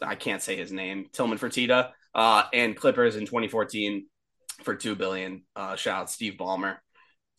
I 0.00 0.14
can't 0.14 0.40
say 0.40 0.56
his 0.56 0.72
name, 0.72 1.08
Tillman 1.12 1.36
Fertitta, 1.36 1.90
uh, 2.14 2.44
and 2.54 2.74
Clippers 2.74 3.16
in 3.16 3.26
2014 3.26 4.06
for 4.64 4.74
two 4.74 4.94
billion. 4.94 5.42
Uh, 5.54 5.76
shout 5.76 6.00
out 6.00 6.10
Steve 6.10 6.38
Ballmer. 6.40 6.78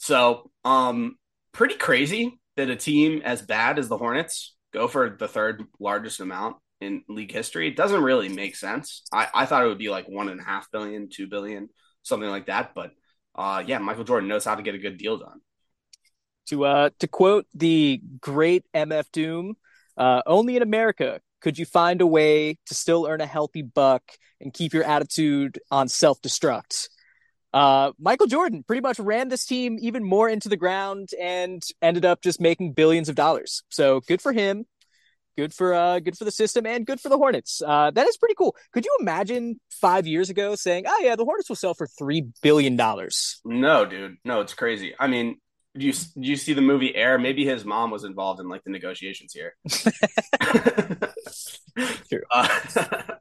So, 0.01 0.49
um, 0.65 1.15
pretty 1.51 1.75
crazy 1.75 2.39
that 2.57 2.71
a 2.71 2.75
team 2.75 3.21
as 3.23 3.43
bad 3.43 3.77
as 3.77 3.87
the 3.87 3.99
Hornets 3.99 4.55
go 4.73 4.87
for 4.87 5.11
the 5.11 5.27
third 5.27 5.63
largest 5.79 6.19
amount 6.19 6.55
in 6.79 7.03
league 7.07 7.31
history. 7.31 7.67
It 7.67 7.75
doesn't 7.75 8.01
really 8.01 8.27
make 8.27 8.55
sense. 8.55 9.03
I, 9.13 9.27
I 9.31 9.45
thought 9.45 9.63
it 9.63 9.67
would 9.67 9.77
be 9.77 9.91
like 9.91 10.09
one 10.09 10.27
and 10.27 10.41
a 10.41 10.43
half 10.43 10.71
billion, 10.71 11.07
two 11.07 11.27
billion, 11.27 11.69
something 12.01 12.27
like 12.27 12.47
that. 12.47 12.71
But 12.73 12.93
uh, 13.35 13.63
yeah, 13.63 13.77
Michael 13.77 14.03
Jordan 14.03 14.27
knows 14.27 14.43
how 14.43 14.55
to 14.55 14.63
get 14.63 14.73
a 14.73 14.79
good 14.79 14.97
deal 14.97 15.19
done. 15.19 15.39
To 16.47 16.65
uh, 16.65 16.89
to 16.97 17.07
quote 17.07 17.45
the 17.53 18.01
great 18.19 18.65
MF 18.73 19.05
Doom, 19.13 19.53
uh, 19.97 20.23
only 20.25 20.55
in 20.55 20.63
America 20.63 21.19
could 21.41 21.59
you 21.59 21.65
find 21.67 22.01
a 22.01 22.07
way 22.07 22.57
to 22.65 22.73
still 22.73 23.05
earn 23.07 23.21
a 23.21 23.27
healthy 23.27 23.61
buck 23.61 24.01
and 24.39 24.51
keep 24.51 24.73
your 24.73 24.83
attitude 24.83 25.59
on 25.69 25.87
self 25.87 26.19
destruct. 26.23 26.87
Uh, 27.53 27.91
Michael 27.99 28.27
Jordan 28.27 28.63
pretty 28.63 28.81
much 28.81 28.99
ran 28.99 29.29
this 29.29 29.45
team 29.45 29.77
even 29.81 30.03
more 30.03 30.29
into 30.29 30.49
the 30.49 30.57
ground 30.57 31.09
and 31.19 31.61
ended 31.81 32.05
up 32.05 32.21
just 32.21 32.39
making 32.39 32.73
billions 32.73 33.09
of 33.09 33.15
dollars. 33.15 33.63
So 33.69 34.01
good 34.01 34.21
for 34.21 34.31
him. 34.31 34.65
Good 35.37 35.53
for 35.53 35.73
uh, 35.73 35.99
good 35.99 36.17
for 36.17 36.25
the 36.25 36.31
system 36.31 36.65
and 36.65 36.85
good 36.85 36.99
for 36.99 37.07
the 37.07 37.17
Hornets. 37.17 37.61
Uh, 37.65 37.89
that 37.91 38.05
is 38.05 38.17
pretty 38.17 38.35
cool. 38.35 38.53
Could 38.73 38.83
you 38.85 38.97
imagine 38.99 39.61
five 39.69 40.05
years 40.05 40.29
ago 40.29 40.55
saying, 40.55 40.83
"Oh 40.87 40.99
yeah, 41.01 41.15
the 41.15 41.23
Hornets 41.23 41.47
will 41.47 41.55
sell 41.55 41.73
for 41.73 41.87
three 41.87 42.27
billion 42.43 42.75
dollars"? 42.75 43.39
No, 43.45 43.85
dude, 43.85 44.17
no, 44.25 44.41
it's 44.41 44.53
crazy. 44.53 44.93
I 44.99 45.07
mean, 45.07 45.37
do 45.77 45.85
you 45.85 45.93
do 45.93 46.27
you 46.27 46.35
see 46.35 46.51
the 46.51 46.61
movie 46.61 46.93
Air? 46.93 47.17
Maybe 47.17 47.45
his 47.45 47.63
mom 47.63 47.91
was 47.91 48.03
involved 48.03 48.41
in 48.41 48.49
like 48.49 48.65
the 48.65 48.71
negotiations 48.71 49.33
here. 49.33 49.55
True. 52.09 52.23
Uh, 52.29 52.59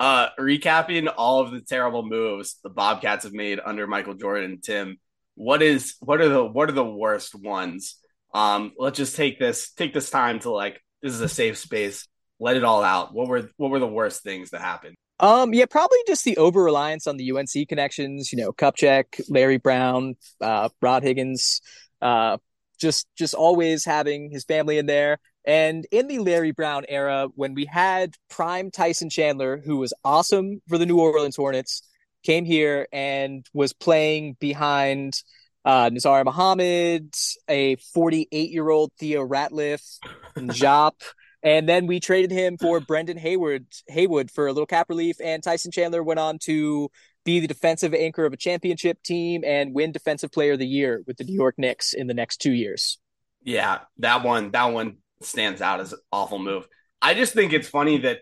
uh, 0.00 0.28
recapping 0.38 1.12
all 1.16 1.40
of 1.40 1.50
the 1.50 1.60
terrible 1.60 2.02
moves 2.02 2.58
the 2.62 2.70
Bobcats 2.70 3.24
have 3.24 3.32
made 3.32 3.60
under 3.64 3.86
Michael 3.86 4.14
Jordan. 4.14 4.52
And 4.52 4.62
Tim, 4.62 4.98
what 5.34 5.62
is 5.62 5.96
what 6.00 6.20
are 6.20 6.28
the 6.28 6.44
what 6.44 6.68
are 6.68 6.74
the 6.74 6.84
worst 6.84 7.34
ones? 7.34 7.96
Um, 8.34 8.72
let's 8.78 8.96
just 8.96 9.16
take 9.16 9.38
this 9.38 9.72
take 9.72 9.92
this 9.94 10.10
time 10.10 10.40
to 10.40 10.50
like 10.50 10.80
this 11.02 11.12
is 11.12 11.20
a 11.20 11.28
safe 11.28 11.58
space. 11.58 12.06
Let 12.38 12.56
it 12.56 12.64
all 12.64 12.82
out. 12.82 13.14
What 13.14 13.28
were 13.28 13.50
what 13.56 13.70
were 13.70 13.78
the 13.78 13.86
worst 13.86 14.22
things 14.22 14.50
that 14.50 14.60
happened? 14.60 14.96
Um, 15.20 15.54
yeah, 15.54 15.66
probably 15.66 15.98
just 16.06 16.24
the 16.24 16.36
over 16.36 16.62
reliance 16.62 17.06
on 17.06 17.16
the 17.16 17.30
UNC 17.30 17.68
connections. 17.68 18.32
You 18.32 18.38
know, 18.38 18.52
Kupchak, 18.52 19.20
Larry 19.28 19.58
Brown, 19.58 20.16
uh, 20.40 20.68
Rod 20.80 21.04
Higgins, 21.04 21.60
uh, 22.00 22.38
just 22.80 23.06
just 23.16 23.34
always 23.34 23.84
having 23.84 24.30
his 24.30 24.44
family 24.44 24.78
in 24.78 24.86
there. 24.86 25.18
And 25.44 25.86
in 25.90 26.06
the 26.06 26.20
Larry 26.20 26.52
Brown 26.52 26.84
era, 26.88 27.28
when 27.34 27.54
we 27.54 27.66
had 27.66 28.14
prime 28.30 28.70
Tyson 28.70 29.10
Chandler, 29.10 29.60
who 29.64 29.76
was 29.76 29.92
awesome 30.04 30.60
for 30.68 30.78
the 30.78 30.86
New 30.86 31.00
Orleans 31.00 31.36
Hornets, 31.36 31.82
came 32.22 32.44
here 32.44 32.86
and 32.92 33.44
was 33.52 33.72
playing 33.72 34.36
behind 34.38 35.20
uh, 35.64 35.90
Nazr 35.90 36.24
Mohammed, 36.24 37.14
a 37.48 37.76
48 37.76 38.50
year 38.50 38.68
old 38.68 38.92
Theo 38.98 39.26
Ratliff, 39.26 39.98
Jop. 40.36 41.02
And 41.42 41.68
then 41.68 41.86
we 41.86 41.98
traded 41.98 42.30
him 42.30 42.56
for 42.56 42.78
Brendan 42.78 43.18
Hayward 43.18 43.66
Haywood 43.88 44.30
for 44.30 44.46
a 44.46 44.52
little 44.52 44.66
cap 44.66 44.88
relief, 44.88 45.16
and 45.22 45.42
Tyson 45.42 45.72
Chandler 45.72 46.02
went 46.02 46.20
on 46.20 46.38
to 46.44 46.88
be 47.24 47.40
the 47.40 47.48
defensive 47.48 47.94
anchor 47.94 48.24
of 48.24 48.32
a 48.32 48.36
championship 48.36 49.02
team 49.02 49.42
and 49.44 49.74
win 49.74 49.92
Defensive 49.92 50.30
Player 50.30 50.52
of 50.52 50.58
the 50.58 50.66
Year 50.66 51.02
with 51.06 51.16
the 51.16 51.24
New 51.24 51.34
York 51.34 51.56
Knicks 51.58 51.92
in 51.94 52.06
the 52.06 52.14
next 52.14 52.38
two 52.38 52.52
years. 52.52 52.98
Yeah, 53.42 53.80
that 53.98 54.24
one 54.24 54.52
that 54.52 54.66
one 54.66 54.98
stands 55.24 55.60
out 55.60 55.80
as 55.80 55.92
an 55.92 55.98
awful 56.12 56.38
move. 56.38 56.66
I 57.00 57.14
just 57.14 57.34
think 57.34 57.52
it's 57.52 57.68
funny 57.68 57.98
that 57.98 58.20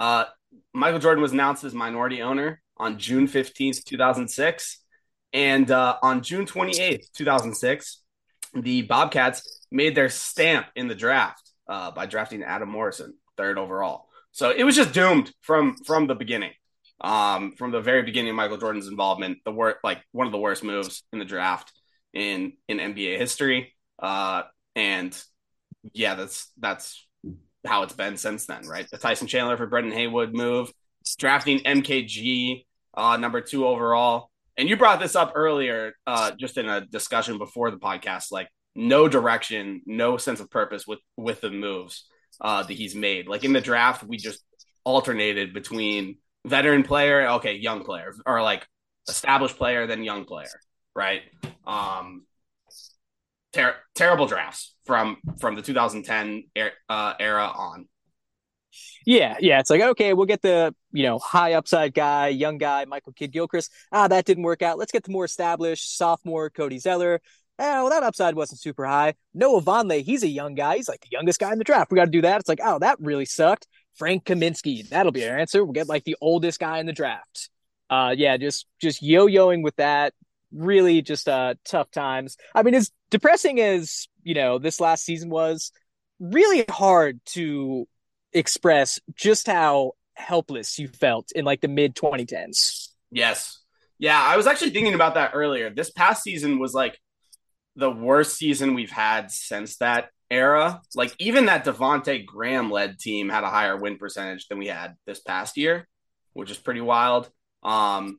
uh, 0.00 0.24
Michael 0.72 0.98
Jordan 0.98 1.22
was 1.22 1.32
announced 1.32 1.64
as 1.64 1.74
minority 1.74 2.22
owner 2.22 2.62
on 2.76 2.98
June 2.98 3.26
15th, 3.26 3.84
2006. 3.84 4.78
And 5.32 5.70
uh, 5.70 5.96
on 6.02 6.22
June 6.22 6.46
28th, 6.46 7.12
2006, 7.14 8.02
the 8.54 8.82
Bobcats 8.82 9.66
made 9.70 9.94
their 9.94 10.08
stamp 10.08 10.66
in 10.76 10.88
the 10.88 10.94
draft 10.94 11.50
uh, 11.68 11.90
by 11.90 12.06
drafting 12.06 12.42
Adam 12.42 12.68
Morrison, 12.68 13.14
third 13.36 13.58
overall. 13.58 14.08
So 14.32 14.50
it 14.50 14.64
was 14.64 14.76
just 14.76 14.92
doomed 14.92 15.32
from 15.40 15.76
from 15.86 16.06
the 16.06 16.14
beginning. 16.14 16.52
Um, 17.00 17.52
from 17.52 17.72
the 17.72 17.80
very 17.80 18.02
beginning 18.02 18.30
of 18.30 18.36
Michael 18.36 18.58
Jordan's 18.58 18.86
involvement, 18.86 19.38
the 19.44 19.50
worst, 19.50 19.78
like 19.82 19.98
one 20.12 20.26
of 20.26 20.32
the 20.32 20.38
worst 20.38 20.62
moves 20.62 21.02
in 21.12 21.18
the 21.18 21.24
draft 21.24 21.72
in 22.12 22.52
in 22.68 22.78
NBA 22.78 23.18
history. 23.18 23.74
Uh, 23.98 24.42
and 24.74 25.20
yeah, 25.92 26.14
that's 26.14 26.50
that's 26.58 27.06
how 27.66 27.82
it's 27.82 27.94
been 27.94 28.16
since 28.16 28.46
then, 28.46 28.66
right? 28.66 28.88
The 28.90 28.98
Tyson 28.98 29.26
Chandler 29.26 29.56
for 29.56 29.66
Brendan 29.66 29.92
Haywood 29.92 30.34
move, 30.34 30.72
drafting 31.18 31.60
MKG 31.60 32.64
uh, 32.94 33.16
number 33.16 33.40
two 33.40 33.66
overall. 33.66 34.30
And 34.56 34.68
you 34.68 34.76
brought 34.76 35.00
this 35.00 35.16
up 35.16 35.32
earlier, 35.34 35.94
uh, 36.06 36.32
just 36.38 36.58
in 36.58 36.68
a 36.68 36.82
discussion 36.82 37.38
before 37.38 37.70
the 37.70 37.78
podcast. 37.78 38.26
Like 38.30 38.48
no 38.74 39.08
direction, 39.08 39.82
no 39.86 40.16
sense 40.16 40.40
of 40.40 40.50
purpose 40.50 40.86
with 40.86 41.00
with 41.16 41.40
the 41.40 41.50
moves 41.50 42.04
uh, 42.40 42.62
that 42.62 42.72
he's 42.72 42.94
made. 42.94 43.28
Like 43.28 43.44
in 43.44 43.52
the 43.52 43.60
draft, 43.60 44.04
we 44.04 44.16
just 44.16 44.44
alternated 44.84 45.54
between 45.54 46.18
veteran 46.46 46.82
player, 46.82 47.26
okay, 47.28 47.54
young 47.54 47.84
player, 47.84 48.12
or 48.26 48.42
like 48.42 48.66
established 49.08 49.56
player, 49.56 49.86
then 49.86 50.02
young 50.02 50.24
player, 50.24 50.50
right? 50.94 51.22
Um, 51.66 52.26
ter- 53.52 53.76
terrible 53.94 54.26
drafts 54.26 54.71
from 54.84 55.18
from 55.40 55.54
the 55.54 55.62
2010 55.62 56.44
er- 56.56 56.72
uh, 56.88 57.14
era 57.18 57.46
on. 57.46 57.88
Yeah, 59.04 59.36
yeah. 59.40 59.60
It's 59.60 59.68
like, 59.68 59.82
okay, 59.82 60.14
we'll 60.14 60.24
get 60.24 60.40
the, 60.40 60.74
you 60.92 61.02
know, 61.02 61.18
high 61.18 61.54
upside 61.54 61.92
guy, 61.92 62.28
young 62.28 62.56
guy, 62.56 62.86
Michael 62.86 63.12
Kidd 63.12 63.30
Gilchrist. 63.30 63.70
Ah, 63.90 64.08
that 64.08 64.24
didn't 64.24 64.44
work 64.44 64.62
out. 64.62 64.78
Let's 64.78 64.92
get 64.92 65.04
the 65.04 65.12
more 65.12 65.26
established 65.26 65.98
sophomore 65.98 66.48
Cody 66.48 66.78
Zeller 66.78 67.20
Oh, 67.58 67.84
well, 67.84 67.90
that 67.90 68.02
upside 68.02 68.34
wasn't 68.34 68.60
super 68.60 68.86
high. 68.86 69.14
Noah 69.34 69.62
Vonleh, 69.62 70.02
he's 70.02 70.22
a 70.22 70.28
young 70.28 70.54
guy. 70.54 70.76
He's 70.76 70.88
like 70.88 71.00
the 71.02 71.08
youngest 71.12 71.38
guy 71.38 71.52
in 71.52 71.58
the 71.58 71.64
draft. 71.64 71.92
We 71.92 71.96
got 71.96 72.06
to 72.06 72.10
do 72.10 72.22
that. 72.22 72.40
It's 72.40 72.48
like, 72.48 72.60
oh, 72.62 72.78
that 72.78 72.98
really 72.98 73.24
sucked. 73.24 73.68
Frank 73.94 74.24
Kaminsky, 74.24 74.88
that'll 74.88 75.12
be 75.12 75.28
our 75.28 75.38
answer. 75.38 75.62
We'll 75.62 75.72
get 75.72 75.88
like 75.88 76.04
the 76.04 76.16
oldest 76.20 76.58
guy 76.58 76.78
in 76.78 76.86
the 76.86 76.92
draft. 76.92 77.50
Uh, 77.90 78.14
yeah, 78.16 78.38
just 78.38 78.66
just 78.80 79.02
yo-yoing 79.02 79.62
with 79.62 79.76
that. 79.76 80.14
Really, 80.50 81.02
just 81.02 81.28
uh, 81.28 81.54
tough 81.64 81.90
times. 81.90 82.36
I 82.54 82.62
mean, 82.62 82.74
as 82.74 82.90
depressing 83.10 83.60
as 83.60 84.08
you 84.22 84.34
know 84.34 84.58
this 84.58 84.80
last 84.80 85.04
season 85.04 85.30
was, 85.30 85.72
really 86.22 86.64
hard 86.70 87.20
to 87.26 87.86
express 88.32 89.00
just 89.14 89.46
how 89.46 89.92
helpless 90.14 90.78
you 90.78 90.88
felt 90.88 91.32
in 91.32 91.44
like 91.44 91.60
the 91.60 91.68
mid 91.68 91.94
2010s. 91.94 92.88
Yes. 93.10 93.58
Yeah, 93.98 94.20
I 94.20 94.36
was 94.36 94.46
actually 94.46 94.70
thinking 94.70 94.94
about 94.94 95.14
that 95.14 95.32
earlier. 95.34 95.70
This 95.70 95.90
past 95.90 96.22
season 96.22 96.58
was 96.58 96.74
like 96.74 96.98
the 97.76 97.90
worst 97.90 98.36
season 98.36 98.74
we've 98.74 98.90
had 98.90 99.30
since 99.30 99.76
that 99.78 100.08
era. 100.30 100.80
Like 100.94 101.14
even 101.18 101.46
that 101.46 101.64
Devonte 101.64 102.24
Graham 102.24 102.70
led 102.70 102.98
team 102.98 103.28
had 103.28 103.44
a 103.44 103.50
higher 103.50 103.76
win 103.76 103.98
percentage 103.98 104.48
than 104.48 104.58
we 104.58 104.68
had 104.68 104.94
this 105.06 105.20
past 105.20 105.56
year, 105.56 105.88
which 106.32 106.50
is 106.50 106.56
pretty 106.56 106.80
wild. 106.80 107.30
Um, 107.62 108.18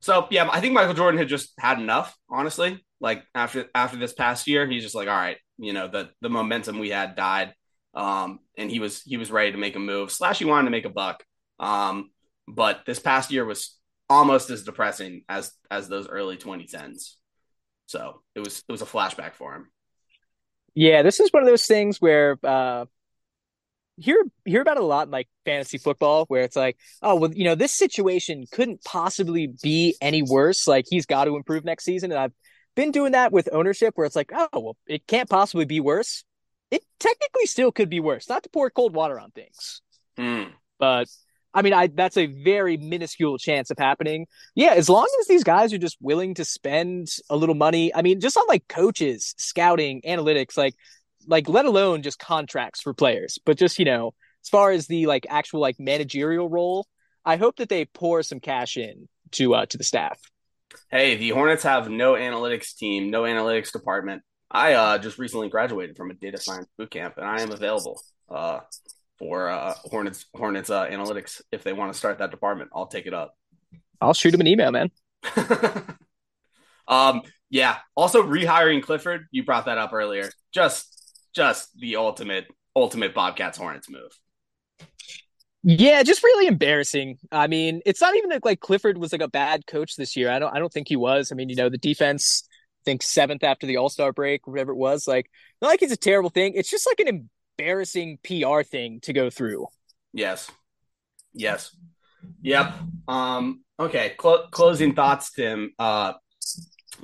so 0.00 0.26
yeah, 0.30 0.48
I 0.50 0.60
think 0.60 0.74
Michael 0.74 0.94
Jordan 0.94 1.18
had 1.18 1.28
just 1.28 1.52
had 1.58 1.78
enough, 1.78 2.16
honestly. 2.28 2.84
Like 3.02 3.24
after 3.34 3.66
after 3.74 3.98
this 3.98 4.14
past 4.14 4.46
year, 4.46 4.66
he's 4.66 4.84
just 4.84 4.94
like, 4.94 5.08
all 5.08 5.14
right, 5.14 5.36
you 5.58 5.72
know 5.72 5.88
the 5.88 6.10
the 6.22 6.30
momentum 6.30 6.78
we 6.78 6.88
had 6.88 7.16
died, 7.16 7.52
um, 7.94 8.38
and 8.56 8.70
he 8.70 8.78
was 8.78 9.02
he 9.02 9.16
was 9.16 9.30
ready 9.30 9.52
to 9.52 9.58
make 9.58 9.76
a 9.76 9.80
move. 9.80 10.12
Slash, 10.12 10.38
he 10.38 10.44
wanted 10.44 10.66
to 10.66 10.70
make 10.70 10.84
a 10.84 10.90
buck, 10.90 11.24
um, 11.58 12.10
but 12.46 12.82
this 12.86 13.00
past 13.00 13.32
year 13.32 13.44
was 13.44 13.76
almost 14.08 14.50
as 14.50 14.62
depressing 14.62 15.24
as 15.28 15.52
as 15.70 15.88
those 15.88 16.08
early 16.08 16.36
2010s. 16.36 17.16
So 17.86 18.22
it 18.36 18.40
was 18.40 18.62
it 18.68 18.72
was 18.72 18.82
a 18.82 18.86
flashback 18.86 19.34
for 19.34 19.54
him. 19.54 19.68
Yeah, 20.74 21.02
this 21.02 21.18
is 21.18 21.30
one 21.32 21.42
of 21.42 21.48
those 21.48 21.66
things 21.66 22.00
where 22.00 22.38
uh 22.44 22.86
hear 23.96 24.22
hear 24.44 24.62
about 24.62 24.78
a 24.78 24.84
lot 24.84 25.06
in 25.06 25.10
like 25.10 25.28
fantasy 25.44 25.78
football 25.78 26.24
where 26.26 26.42
it's 26.42 26.56
like, 26.56 26.78
oh 27.02 27.16
well, 27.16 27.34
you 27.34 27.44
know, 27.44 27.54
this 27.54 27.72
situation 27.72 28.46
couldn't 28.52 28.84
possibly 28.84 29.48
be 29.62 29.96
any 30.00 30.22
worse. 30.22 30.68
Like 30.68 30.86
he's 30.88 31.06
got 31.06 31.24
to 31.24 31.36
improve 31.36 31.64
next 31.64 31.84
season. 31.84 32.12
And 32.12 32.20
I've 32.20 32.32
been 32.74 32.90
doing 32.90 33.12
that 33.12 33.32
with 33.32 33.48
ownership 33.52 33.94
where 33.96 34.06
it's 34.06 34.16
like, 34.16 34.32
oh 34.34 34.48
well, 34.54 34.76
it 34.86 35.06
can't 35.06 35.28
possibly 35.28 35.64
be 35.64 35.80
worse. 35.80 36.24
It 36.70 36.82
technically 36.98 37.46
still 37.46 37.72
could 37.72 37.90
be 37.90 38.00
worse. 38.00 38.28
Not 38.28 38.44
to 38.44 38.48
pour 38.48 38.70
cold 38.70 38.94
water 38.94 39.20
on 39.20 39.30
things. 39.30 39.82
Mm. 40.18 40.52
But 40.78 41.08
I 41.54 41.62
mean, 41.62 41.74
I 41.74 41.88
that's 41.88 42.16
a 42.16 42.26
very 42.26 42.76
minuscule 42.76 43.38
chance 43.38 43.70
of 43.70 43.78
happening. 43.78 44.26
Yeah, 44.54 44.72
as 44.72 44.88
long 44.88 45.06
as 45.20 45.26
these 45.26 45.44
guys 45.44 45.72
are 45.72 45.78
just 45.78 45.98
willing 46.00 46.34
to 46.34 46.44
spend 46.44 47.08
a 47.28 47.36
little 47.36 47.54
money. 47.54 47.94
I 47.94 48.02
mean, 48.02 48.20
just 48.20 48.36
on 48.36 48.44
like 48.48 48.66
coaches, 48.68 49.34
scouting, 49.36 50.00
analytics, 50.02 50.56
like 50.56 50.74
like 51.26 51.48
let 51.48 51.66
alone 51.66 52.02
just 52.02 52.18
contracts 52.18 52.80
for 52.80 52.94
players, 52.94 53.38
but 53.44 53.58
just, 53.58 53.78
you 53.78 53.84
know, 53.84 54.14
as 54.44 54.48
far 54.48 54.70
as 54.70 54.86
the 54.86 55.06
like 55.06 55.26
actual 55.28 55.60
like 55.60 55.78
managerial 55.78 56.48
role, 56.48 56.86
I 57.24 57.36
hope 57.36 57.56
that 57.56 57.68
they 57.68 57.84
pour 57.84 58.22
some 58.22 58.40
cash 58.40 58.76
in 58.76 59.08
to 59.32 59.54
uh 59.54 59.66
to 59.66 59.78
the 59.78 59.84
staff. 59.84 60.18
Hey, 60.90 61.16
the 61.16 61.30
Hornets 61.30 61.62
have 61.62 61.88
no 61.88 62.14
analytics 62.14 62.76
team, 62.76 63.10
no 63.10 63.22
analytics 63.22 63.72
department. 63.72 64.22
I 64.50 64.74
uh 64.74 64.98
just 64.98 65.18
recently 65.18 65.48
graduated 65.48 65.96
from 65.96 66.10
a 66.10 66.14
data 66.14 66.38
science 66.38 66.68
boot 66.76 66.90
camp 66.90 67.14
and 67.16 67.26
I 67.26 67.40
am 67.40 67.50
available. 67.52 68.00
Uh 68.28 68.60
for 69.22 69.48
uh, 69.48 69.74
Hornets 69.84 70.26
Hornets 70.34 70.68
uh, 70.68 70.86
analytics 70.86 71.40
if 71.52 71.62
they 71.62 71.72
want 71.72 71.92
to 71.92 71.98
start 71.98 72.18
that 72.18 72.32
department. 72.32 72.70
I'll 72.74 72.88
take 72.88 73.06
it 73.06 73.14
up. 73.14 73.36
I'll 74.00 74.14
shoot 74.14 74.34
him 74.34 74.40
an 74.40 74.48
email, 74.48 74.72
man. 74.72 74.90
um, 76.88 77.22
yeah. 77.48 77.78
Also, 77.94 78.22
rehiring 78.24 78.82
Clifford. 78.82 79.26
You 79.30 79.44
brought 79.44 79.66
that 79.66 79.78
up 79.78 79.92
earlier. 79.92 80.28
Just, 80.52 81.14
just 81.34 81.78
the 81.78 81.96
ultimate, 81.96 82.46
ultimate 82.74 83.14
Bobcats 83.14 83.56
Hornets 83.56 83.88
move. 83.88 84.10
Yeah, 85.64 86.02
just 86.02 86.24
really 86.24 86.48
embarrassing. 86.48 87.18
I 87.30 87.46
mean, 87.46 87.82
it's 87.86 88.00
not 88.00 88.16
even 88.16 88.30
like, 88.30 88.44
like 88.44 88.60
Clifford 88.60 88.98
was 88.98 89.12
like 89.12 89.22
a 89.22 89.28
bad 89.28 89.66
coach 89.66 89.94
this 89.96 90.16
year. 90.16 90.30
I 90.30 90.38
don't, 90.38 90.54
I 90.54 90.58
don't 90.58 90.72
think 90.72 90.88
he 90.88 90.96
was. 90.96 91.30
I 91.30 91.36
mean, 91.36 91.48
you 91.48 91.56
know, 91.56 91.68
the 91.68 91.78
defense. 91.78 92.44
I 92.48 92.84
think 92.84 93.02
seventh 93.02 93.44
after 93.44 93.64
the 93.66 93.76
All 93.76 93.88
Star 93.88 94.12
break, 94.12 94.46
whatever 94.48 94.72
it 94.72 94.76
was. 94.76 95.06
Like, 95.06 95.30
not 95.60 95.68
like 95.68 95.82
it's 95.82 95.92
a 95.92 95.96
terrible 95.96 96.30
thing. 96.30 96.54
It's 96.56 96.70
just 96.70 96.86
like 96.86 96.98
an 96.98 97.28
embarrassing 97.58 98.18
PR 98.24 98.62
thing 98.62 98.98
to 99.02 99.12
go 99.12 99.30
through. 99.30 99.66
Yes. 100.12 100.50
Yes. 101.32 101.76
Yep. 102.42 102.74
Um, 103.06 103.62
okay. 103.78 104.14
Cl- 104.20 104.48
closing 104.50 104.94
thoughts, 104.94 105.30
Tim. 105.30 105.72
Uh, 105.78 106.14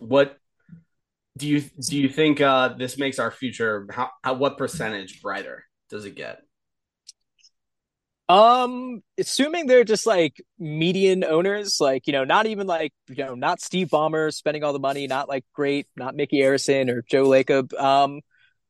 what 0.00 0.36
do 1.36 1.46
you 1.46 1.60
do 1.60 1.96
you 1.96 2.08
think 2.08 2.40
uh, 2.40 2.70
this 2.70 2.98
makes 2.98 3.20
our 3.20 3.30
future? 3.30 3.86
How, 3.90 4.10
how 4.24 4.34
what 4.34 4.58
percentage 4.58 5.22
brighter 5.22 5.64
does 5.88 6.04
it 6.04 6.16
get? 6.16 6.40
Um, 8.28 9.02
assuming 9.16 9.66
they're 9.66 9.85
just 9.85 10.06
like 10.06 10.42
median 10.58 11.25
owners, 11.25 11.78
like 11.80 12.06
you 12.06 12.12
know, 12.12 12.25
not 12.25 12.47
even 12.47 12.66
like 12.66 12.92
you 13.08 13.25
know, 13.25 13.35
not 13.35 13.61
Steve 13.61 13.88
Ballmer 13.88 14.32
spending 14.32 14.64
all 14.64 14.75
the 14.75 14.78
money, 14.78 15.06
not 15.06 15.28
like 15.28 15.44
great, 15.54 15.87
not 15.97 16.14
Mickey 16.14 16.40
Arison 16.40 16.90
or 16.90 17.02
Joe 17.08 17.25
Lacob. 17.25 17.73
Um, 17.80 18.20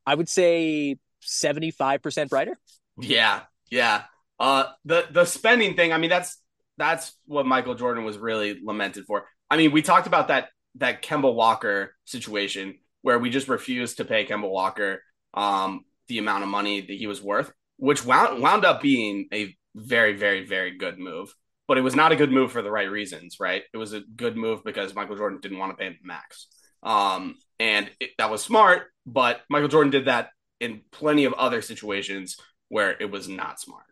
I 0.07 0.15
would 0.15 0.29
say 0.29 0.97
75% 1.23 2.29
brighter. 2.29 2.57
Yeah. 3.01 3.43
Yeah. 3.71 4.05
Uh 4.39 4.65
the 4.85 5.07
the 5.11 5.25
spending 5.25 5.75
thing, 5.75 5.93
I 5.93 5.99
mean 5.99 6.11
that's 6.11 6.41
that's 6.77 7.13
what 7.27 7.45
Michael 7.47 7.75
Jordan 7.75 8.05
was 8.05 8.19
really 8.19 8.61
lamented 8.63 9.05
for. 9.07 9.27
I 9.51 9.57
mean, 9.57 9.73
we 9.73 9.83
talked 9.83 10.07
about 10.07 10.29
that 10.29 10.51
that 10.77 11.03
Kemba 11.03 11.33
Walker 11.35 11.95
situation 12.05 12.79
where 13.03 13.19
we 13.19 13.31
just 13.31 13.49
refused 13.49 13.97
to 13.97 14.05
pay 14.05 14.25
Kemba 14.25 14.49
Walker 14.49 15.03
um 15.35 15.85
the 16.07 16.19
amount 16.19 16.43
of 16.45 16.49
money 16.49 16.81
that 16.81 16.97
he 16.97 17.07
was 17.07 17.21
worth, 17.21 17.53
which 17.77 18.05
wound 18.05 18.41
wound 18.41 18.65
up 18.65 18.81
being 18.81 19.29
a 19.33 19.57
very 19.75 20.15
very 20.15 20.45
very 20.45 20.77
good 20.77 20.99
move. 20.99 21.35
But 21.67 21.79
it 21.79 21.83
was 21.83 21.95
not 21.95 22.13
a 22.13 22.17
good 22.17 22.33
move 22.33 22.51
for 22.51 22.63
the 22.63 22.71
right 22.71 22.91
reasons, 22.91 23.37
right? 23.39 23.63
It 23.75 23.77
was 23.77 23.93
a 23.93 24.01
good 24.01 24.37
move 24.37 24.65
because 24.65 24.95
Michael 24.95 25.17
Jordan 25.17 25.41
didn't 25.41 25.59
want 25.59 25.73
to 25.73 25.77
pay 25.77 25.87
him 25.87 25.99
max. 26.03 26.47
Um 26.83 27.37
and 27.61 27.91
it, 28.01 28.11
that 28.19 28.31
was 28.31 28.43
smart, 28.43 28.85
but 29.05 29.43
Michael 29.51 29.69
Jordan 29.69 29.91
did 29.91 30.07
that 30.07 30.31
in 30.61 30.83
plenty 30.93 31.25
of 31.25 31.33
other 31.35 31.63
situations 31.63 32.37
where 32.69 32.97
it 33.01 33.11
was 33.11 33.29
not 33.29 33.61
smart. 33.61 33.85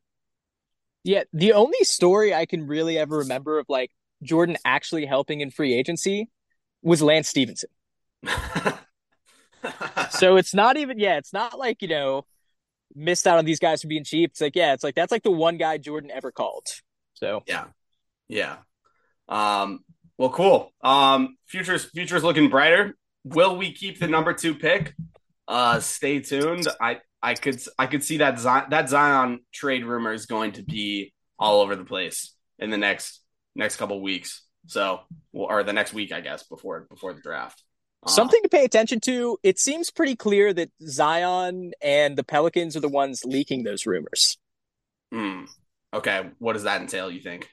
Yeah, 1.04 1.24
the 1.32 1.52
only 1.52 1.84
story 1.84 2.34
I 2.34 2.46
can 2.46 2.66
really 2.66 2.98
ever 2.98 3.18
remember 3.18 3.58
of 3.58 3.66
like 3.68 3.90
Jordan 4.22 4.56
actually 4.64 5.06
helping 5.06 5.40
in 5.40 5.50
free 5.50 5.74
agency 5.74 6.28
was 6.82 7.02
Lance 7.02 7.28
Stephenson. 7.28 7.70
so 10.10 10.36
it's 10.36 10.54
not 10.54 10.76
even 10.76 10.98
yeah, 10.98 11.16
it's 11.18 11.32
not 11.32 11.58
like, 11.58 11.82
you 11.82 11.88
know, 11.88 12.26
missed 12.96 13.26
out 13.26 13.38
on 13.38 13.44
these 13.44 13.58
guys 13.58 13.82
for 13.82 13.88
being 13.88 14.04
cheap. 14.04 14.30
It's 14.30 14.40
like, 14.40 14.56
yeah, 14.56 14.72
it's 14.72 14.82
like 14.82 14.94
that's 14.94 15.12
like 15.12 15.22
the 15.22 15.30
one 15.30 15.58
guy 15.58 15.78
Jordan 15.78 16.10
ever 16.10 16.32
called. 16.32 16.66
So 17.14 17.42
Yeah. 17.46 17.66
Yeah. 18.28 18.56
Um 19.28 19.80
well 20.18 20.30
cool. 20.30 20.72
Um 20.82 21.36
futures 21.46 21.84
futures 21.84 22.24
looking 22.24 22.48
brighter. 22.48 22.96
Will 23.24 23.56
we 23.56 23.72
keep 23.72 23.98
the 23.98 24.08
number 24.08 24.32
two 24.32 24.54
pick? 24.54 24.94
Uh, 25.48 25.80
stay 25.80 26.20
tuned. 26.20 26.66
I 26.80 26.98
I 27.22 27.34
could 27.34 27.60
I 27.78 27.86
could 27.86 28.04
see 28.04 28.18
that 28.18 28.38
Zion, 28.38 28.66
that 28.70 28.88
Zion 28.88 29.40
trade 29.52 29.84
rumor 29.84 30.12
is 30.12 30.26
going 30.26 30.52
to 30.52 30.62
be 30.62 31.12
all 31.38 31.60
over 31.60 31.76
the 31.76 31.84
place 31.84 32.34
in 32.58 32.70
the 32.70 32.78
next 32.78 33.20
next 33.54 33.76
couple 33.76 34.00
weeks. 34.00 34.44
So 34.66 35.00
or 35.32 35.62
the 35.62 35.72
next 35.72 35.92
week, 35.92 36.12
I 36.12 36.20
guess, 36.20 36.44
before 36.44 36.86
before 36.88 37.14
the 37.14 37.20
draft. 37.20 37.62
Uh, 38.06 38.10
Something 38.10 38.42
to 38.42 38.48
pay 38.48 38.64
attention 38.64 39.00
to. 39.00 39.38
It 39.42 39.58
seems 39.58 39.90
pretty 39.90 40.16
clear 40.16 40.52
that 40.52 40.70
Zion 40.86 41.72
and 41.82 42.16
the 42.16 42.24
Pelicans 42.24 42.76
are 42.76 42.80
the 42.80 42.88
ones 42.88 43.24
leaking 43.24 43.64
those 43.64 43.86
rumors. 43.86 44.38
Hmm. 45.12 45.44
Okay, 45.92 46.30
what 46.38 46.54
does 46.54 46.64
that 46.64 46.80
entail? 46.80 47.10
You 47.10 47.20
think? 47.20 47.48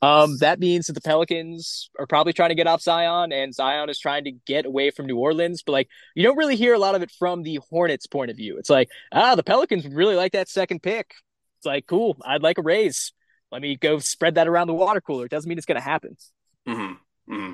Um, 0.00 0.36
that 0.38 0.60
means 0.60 0.86
that 0.86 0.92
the 0.92 1.00
Pelicans 1.00 1.90
are 1.98 2.06
probably 2.06 2.32
trying 2.32 2.50
to 2.50 2.54
get 2.54 2.68
off 2.68 2.80
Zion, 2.80 3.32
and 3.32 3.52
Zion 3.52 3.90
is 3.90 3.98
trying 3.98 4.24
to 4.24 4.32
get 4.46 4.64
away 4.64 4.90
from 4.90 5.06
New 5.06 5.18
Orleans. 5.18 5.62
But 5.64 5.72
like, 5.72 5.88
you 6.14 6.22
don't 6.22 6.36
really 6.36 6.56
hear 6.56 6.72
a 6.72 6.78
lot 6.78 6.94
of 6.94 7.02
it 7.02 7.10
from 7.18 7.42
the 7.42 7.58
Hornets' 7.68 8.06
point 8.06 8.30
of 8.30 8.36
view. 8.36 8.58
It's 8.58 8.70
like, 8.70 8.88
ah, 9.12 9.34
the 9.34 9.42
Pelicans 9.42 9.86
really 9.86 10.14
like 10.14 10.32
that 10.32 10.48
second 10.48 10.82
pick. 10.82 11.14
It's 11.58 11.66
like, 11.66 11.86
cool, 11.86 12.16
I'd 12.24 12.42
like 12.42 12.58
a 12.58 12.62
raise. 12.62 13.12
Let 13.50 13.60
me 13.60 13.76
go 13.76 13.98
spread 13.98 14.36
that 14.36 14.46
around 14.46 14.68
the 14.68 14.74
water 14.74 15.00
cooler. 15.00 15.24
It 15.24 15.30
doesn't 15.30 15.48
mean 15.48 15.58
it's 15.58 15.66
going 15.66 15.80
to 15.80 15.84
happen. 15.84 16.16
Mm-hmm. 16.68 17.34
Mm-hmm. 17.34 17.52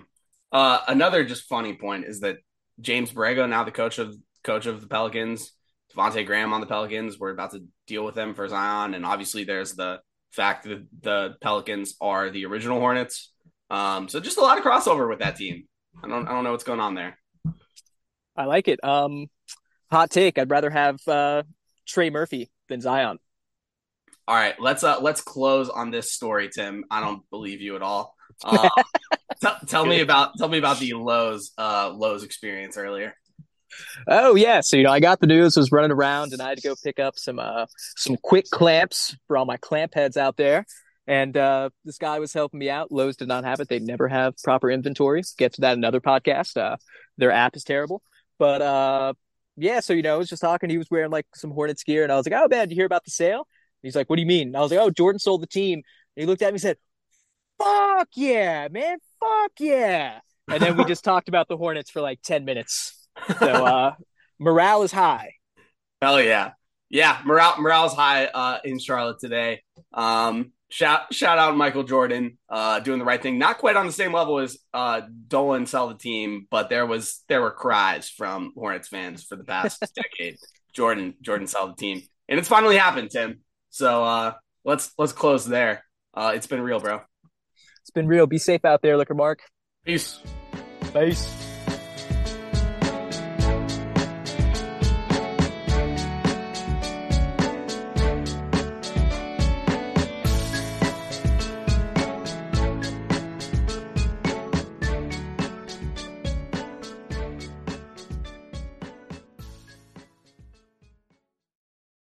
Uh, 0.53 0.81
another 0.87 1.25
just 1.25 1.45
funny 1.45 1.75
point 1.75 2.05
is 2.05 2.21
that 2.21 2.39
James 2.81 3.13
Borrego, 3.13 3.49
now 3.49 3.65
the 3.65 3.71
coach 3.71 3.99
of 3.99 4.15
coach 4.43 4.67
of 4.67 4.81
the 4.81 4.87
Pelicans, 4.87 5.53
Devonte 5.95 6.27
Graham 6.27 6.53
on 6.53 6.61
the 6.61 6.67
Pelicans. 6.67 7.19
We're 7.19 7.31
about 7.31 7.53
to 7.53 7.65
deal 7.87 8.05
with 8.05 8.15
them 8.15 8.35
for 8.35 8.49
Zion, 8.49 8.95
and 8.95 9.05
obviously 9.05 9.45
there's 9.45 9.75
the 9.75 10.01
fact 10.33 10.65
that 10.65 10.87
the 11.01 11.37
Pelicans 11.41 11.95
are 12.01 12.31
the 12.31 12.47
original 12.47 12.79
Hornets. 12.79 13.33
Um, 13.71 14.09
so 14.09 14.21
just 14.21 14.39
a 14.39 14.43
lot 14.43 14.59
of 14.59 14.65
crossover 14.65 15.09
with 15.09 15.21
that 15.21 15.37
team. 15.37 15.67
I 16.03 16.09
don't 16.09 16.27
I 16.27 16.33
don't 16.33 16.45
know 16.45 16.53
what's 16.53 16.65
going 16.65 16.81
on 16.81 16.95
there. 16.95 17.19
I 18.37 18.45
like 18.47 18.69
it. 18.69 18.83
Um, 18.83 19.29
hot 19.91 20.11
take. 20.11 20.39
I'd 20.39 20.51
rather 20.51 20.71
have 20.71 20.97
uh, 21.07 21.45
Trey 21.87 22.11
Murphy 22.11 22.51
than 22.69 22.81
Zion. 22.81 23.19
All 24.27 24.35
right, 24.35 24.59
let's 24.59 24.83
uh 24.83 25.01
let's 25.01 25.21
close 25.21 25.69
on 25.69 25.91
this 25.91 26.13
story, 26.13 26.49
Tim. 26.49 26.85
I 26.91 27.01
don't 27.01 27.29
believe 27.31 27.61
you 27.61 27.77
at 27.77 27.83
all. 27.83 28.17
Uh, 28.45 28.69
t- 29.43 29.67
tell 29.67 29.87
me 29.87 30.01
about 30.01 30.33
tell 30.39 30.49
me 30.49 30.59
about 30.59 30.79
the 30.79 30.93
Lowe's 30.95 31.53
uh 31.59 31.91
Lowe's 31.95 32.23
experience 32.23 32.77
earlier. 32.77 33.15
Oh 34.07 34.35
yeah, 34.35 34.61
so 34.61 34.77
you 34.77 34.85
know 34.85 34.93
I 34.93 35.01
got 35.01 35.21
the 35.21 35.27
news, 35.27 35.57
was 35.57 35.73
running 35.73 35.91
around, 35.91 36.33
and 36.33 36.41
I 36.41 36.51
had 36.51 36.59
to 36.59 36.69
go 36.69 36.75
pick 36.83 36.99
up 36.99 37.15
some 37.17 37.39
uh 37.39 37.67
some 37.97 38.17
quick 38.23 38.47
clamps 38.51 39.17
for 39.27 39.37
all 39.37 39.45
my 39.45 39.57
clamp 39.57 39.95
heads 39.95 40.17
out 40.17 40.37
there. 40.37 40.67
And 41.07 41.37
uh, 41.37 41.69
this 41.85 41.99
guy 41.99 42.19
was 42.19 42.33
helping 42.33 42.59
me 42.59 42.71
out. 42.71 42.91
Lowe's 42.91 43.17
did 43.17 43.29
not 43.29 43.45
have 43.45 43.61
it; 43.61 43.69
they 43.69 43.79
never 43.79 44.09
have 44.09 44.35
proper 44.43 44.71
inventory. 44.71 45.23
Get 45.37 45.55
to 45.55 45.61
that 45.63 45.77
another 45.77 46.01
podcast. 46.01 46.57
Uh, 46.57 46.77
their 47.19 47.31
app 47.31 47.57
is 47.57 47.65
terrible, 47.65 48.03
but 48.39 48.63
uh, 48.63 49.13
yeah. 49.57 49.81
So 49.81 49.93
you 49.93 50.03
know, 50.03 50.15
I 50.15 50.19
was 50.19 50.31
just 50.31 50.41
talking. 50.41 50.71
He 50.71 50.79
was 50.79 50.91
wearing 50.91 51.11
like 51.11 51.27
some 51.35 51.51
Hornets 51.51 51.83
gear, 51.85 52.05
and 52.05 52.13
I 52.13 52.17
was 52.17 52.27
like, 52.27 52.41
"Oh 52.41 52.49
man, 52.49 52.69
did 52.69 52.71
you 52.71 52.77
hear 52.77 52.87
about 52.87 53.05
the 53.05 53.11
sale?" 53.11 53.47
He's 53.83 53.97
like, 53.97 54.09
"What 54.09 54.17
do 54.17 54.23
you 54.23 54.29
mean?" 54.29 54.49
And 54.49 54.57
I 54.57 54.61
was 54.61 54.71
like, 54.71 54.81
"Oh, 54.81 54.91
Jordan 54.91 55.19
sold 55.19 55.43
the 55.43 55.47
team." 55.47 55.83
And 56.17 56.23
he 56.23 56.27
looked 56.27 56.43
at 56.43 56.47
me 56.47 56.55
and 56.55 56.61
said, 56.61 56.79
"Fuck 57.59 58.09
yeah, 58.15 58.69
man! 58.71 58.99
Fuck 59.21 59.53
yeah!" 59.59 60.21
And 60.51 60.63
then 60.63 60.77
we 60.77 60.85
just 60.85 61.05
talked 61.05 61.29
about 61.29 61.49
the 61.49 61.57
Hornets 61.57 61.91
for 61.91 62.01
like 62.01 62.21
ten 62.23 62.45
minutes. 62.45 63.07
So 63.39 63.47
uh, 63.47 63.95
morale 64.39 64.83
is 64.83 64.93
high. 64.93 65.35
Hell 66.03 66.21
yeah, 66.21 66.53
yeah. 66.91 67.21
Morale 67.25 67.61
morale's 67.61 67.95
high 67.95 68.27
uh, 68.27 68.59
in 68.65 68.79
Charlotte 68.79 69.19
today. 69.21 69.63
Um, 69.93 70.53
shout 70.75 71.15
shout 71.15 71.39
out 71.39 71.57
Michael 71.57 71.85
Jordan, 71.85 72.39
uh, 72.49 72.81
doing 72.81 72.99
the 72.99 73.05
right 73.05 73.23
thing. 73.23 73.39
Not 73.39 73.59
quite 73.59 73.77
on 73.77 73.87
the 73.87 73.93
same 73.93 74.13
level 74.13 74.39
as 74.39 74.59
uh, 74.73 75.03
Dolan 75.29 75.67
sell 75.67 75.89
the 75.89 75.95
team, 75.95 76.47
but 76.51 76.69
there 76.69 76.87
was 76.87 77.23
there 77.29 77.41
were 77.41 77.53
cries 77.53 78.09
from 78.09 78.53
Hornets 78.57 78.89
fans 78.89 79.23
for 79.23 79.37
the 79.37 79.45
past 79.45 79.81
decade. 79.95 80.37
Jordan 80.73 81.15
Jordan 81.23 81.47
sell 81.47 81.69
the 81.69 81.75
team, 81.77 82.03
and 82.29 82.39
it's 82.39 82.49
finally 82.49 82.77
happened, 82.77 83.11
Tim. 83.11 83.41
So 83.71 84.05
uh, 84.05 84.35
let's 84.65 84.93
let's 84.99 85.13
close 85.13 85.47
there. 85.47 85.85
Uh, 86.13 86.33
it's 86.35 86.47
been 86.47 86.61
real, 86.61 86.81
bro. 86.81 87.01
It's 87.85 87.91
been 87.91 88.07
real. 88.07 88.27
Be 88.27 88.39
safe 88.39 88.65
out 88.65 88.81
there, 88.81 88.97
Liquor 88.97 89.13
Mark. 89.13 89.43
Peace. 89.85 90.19
Peace. 90.95 91.54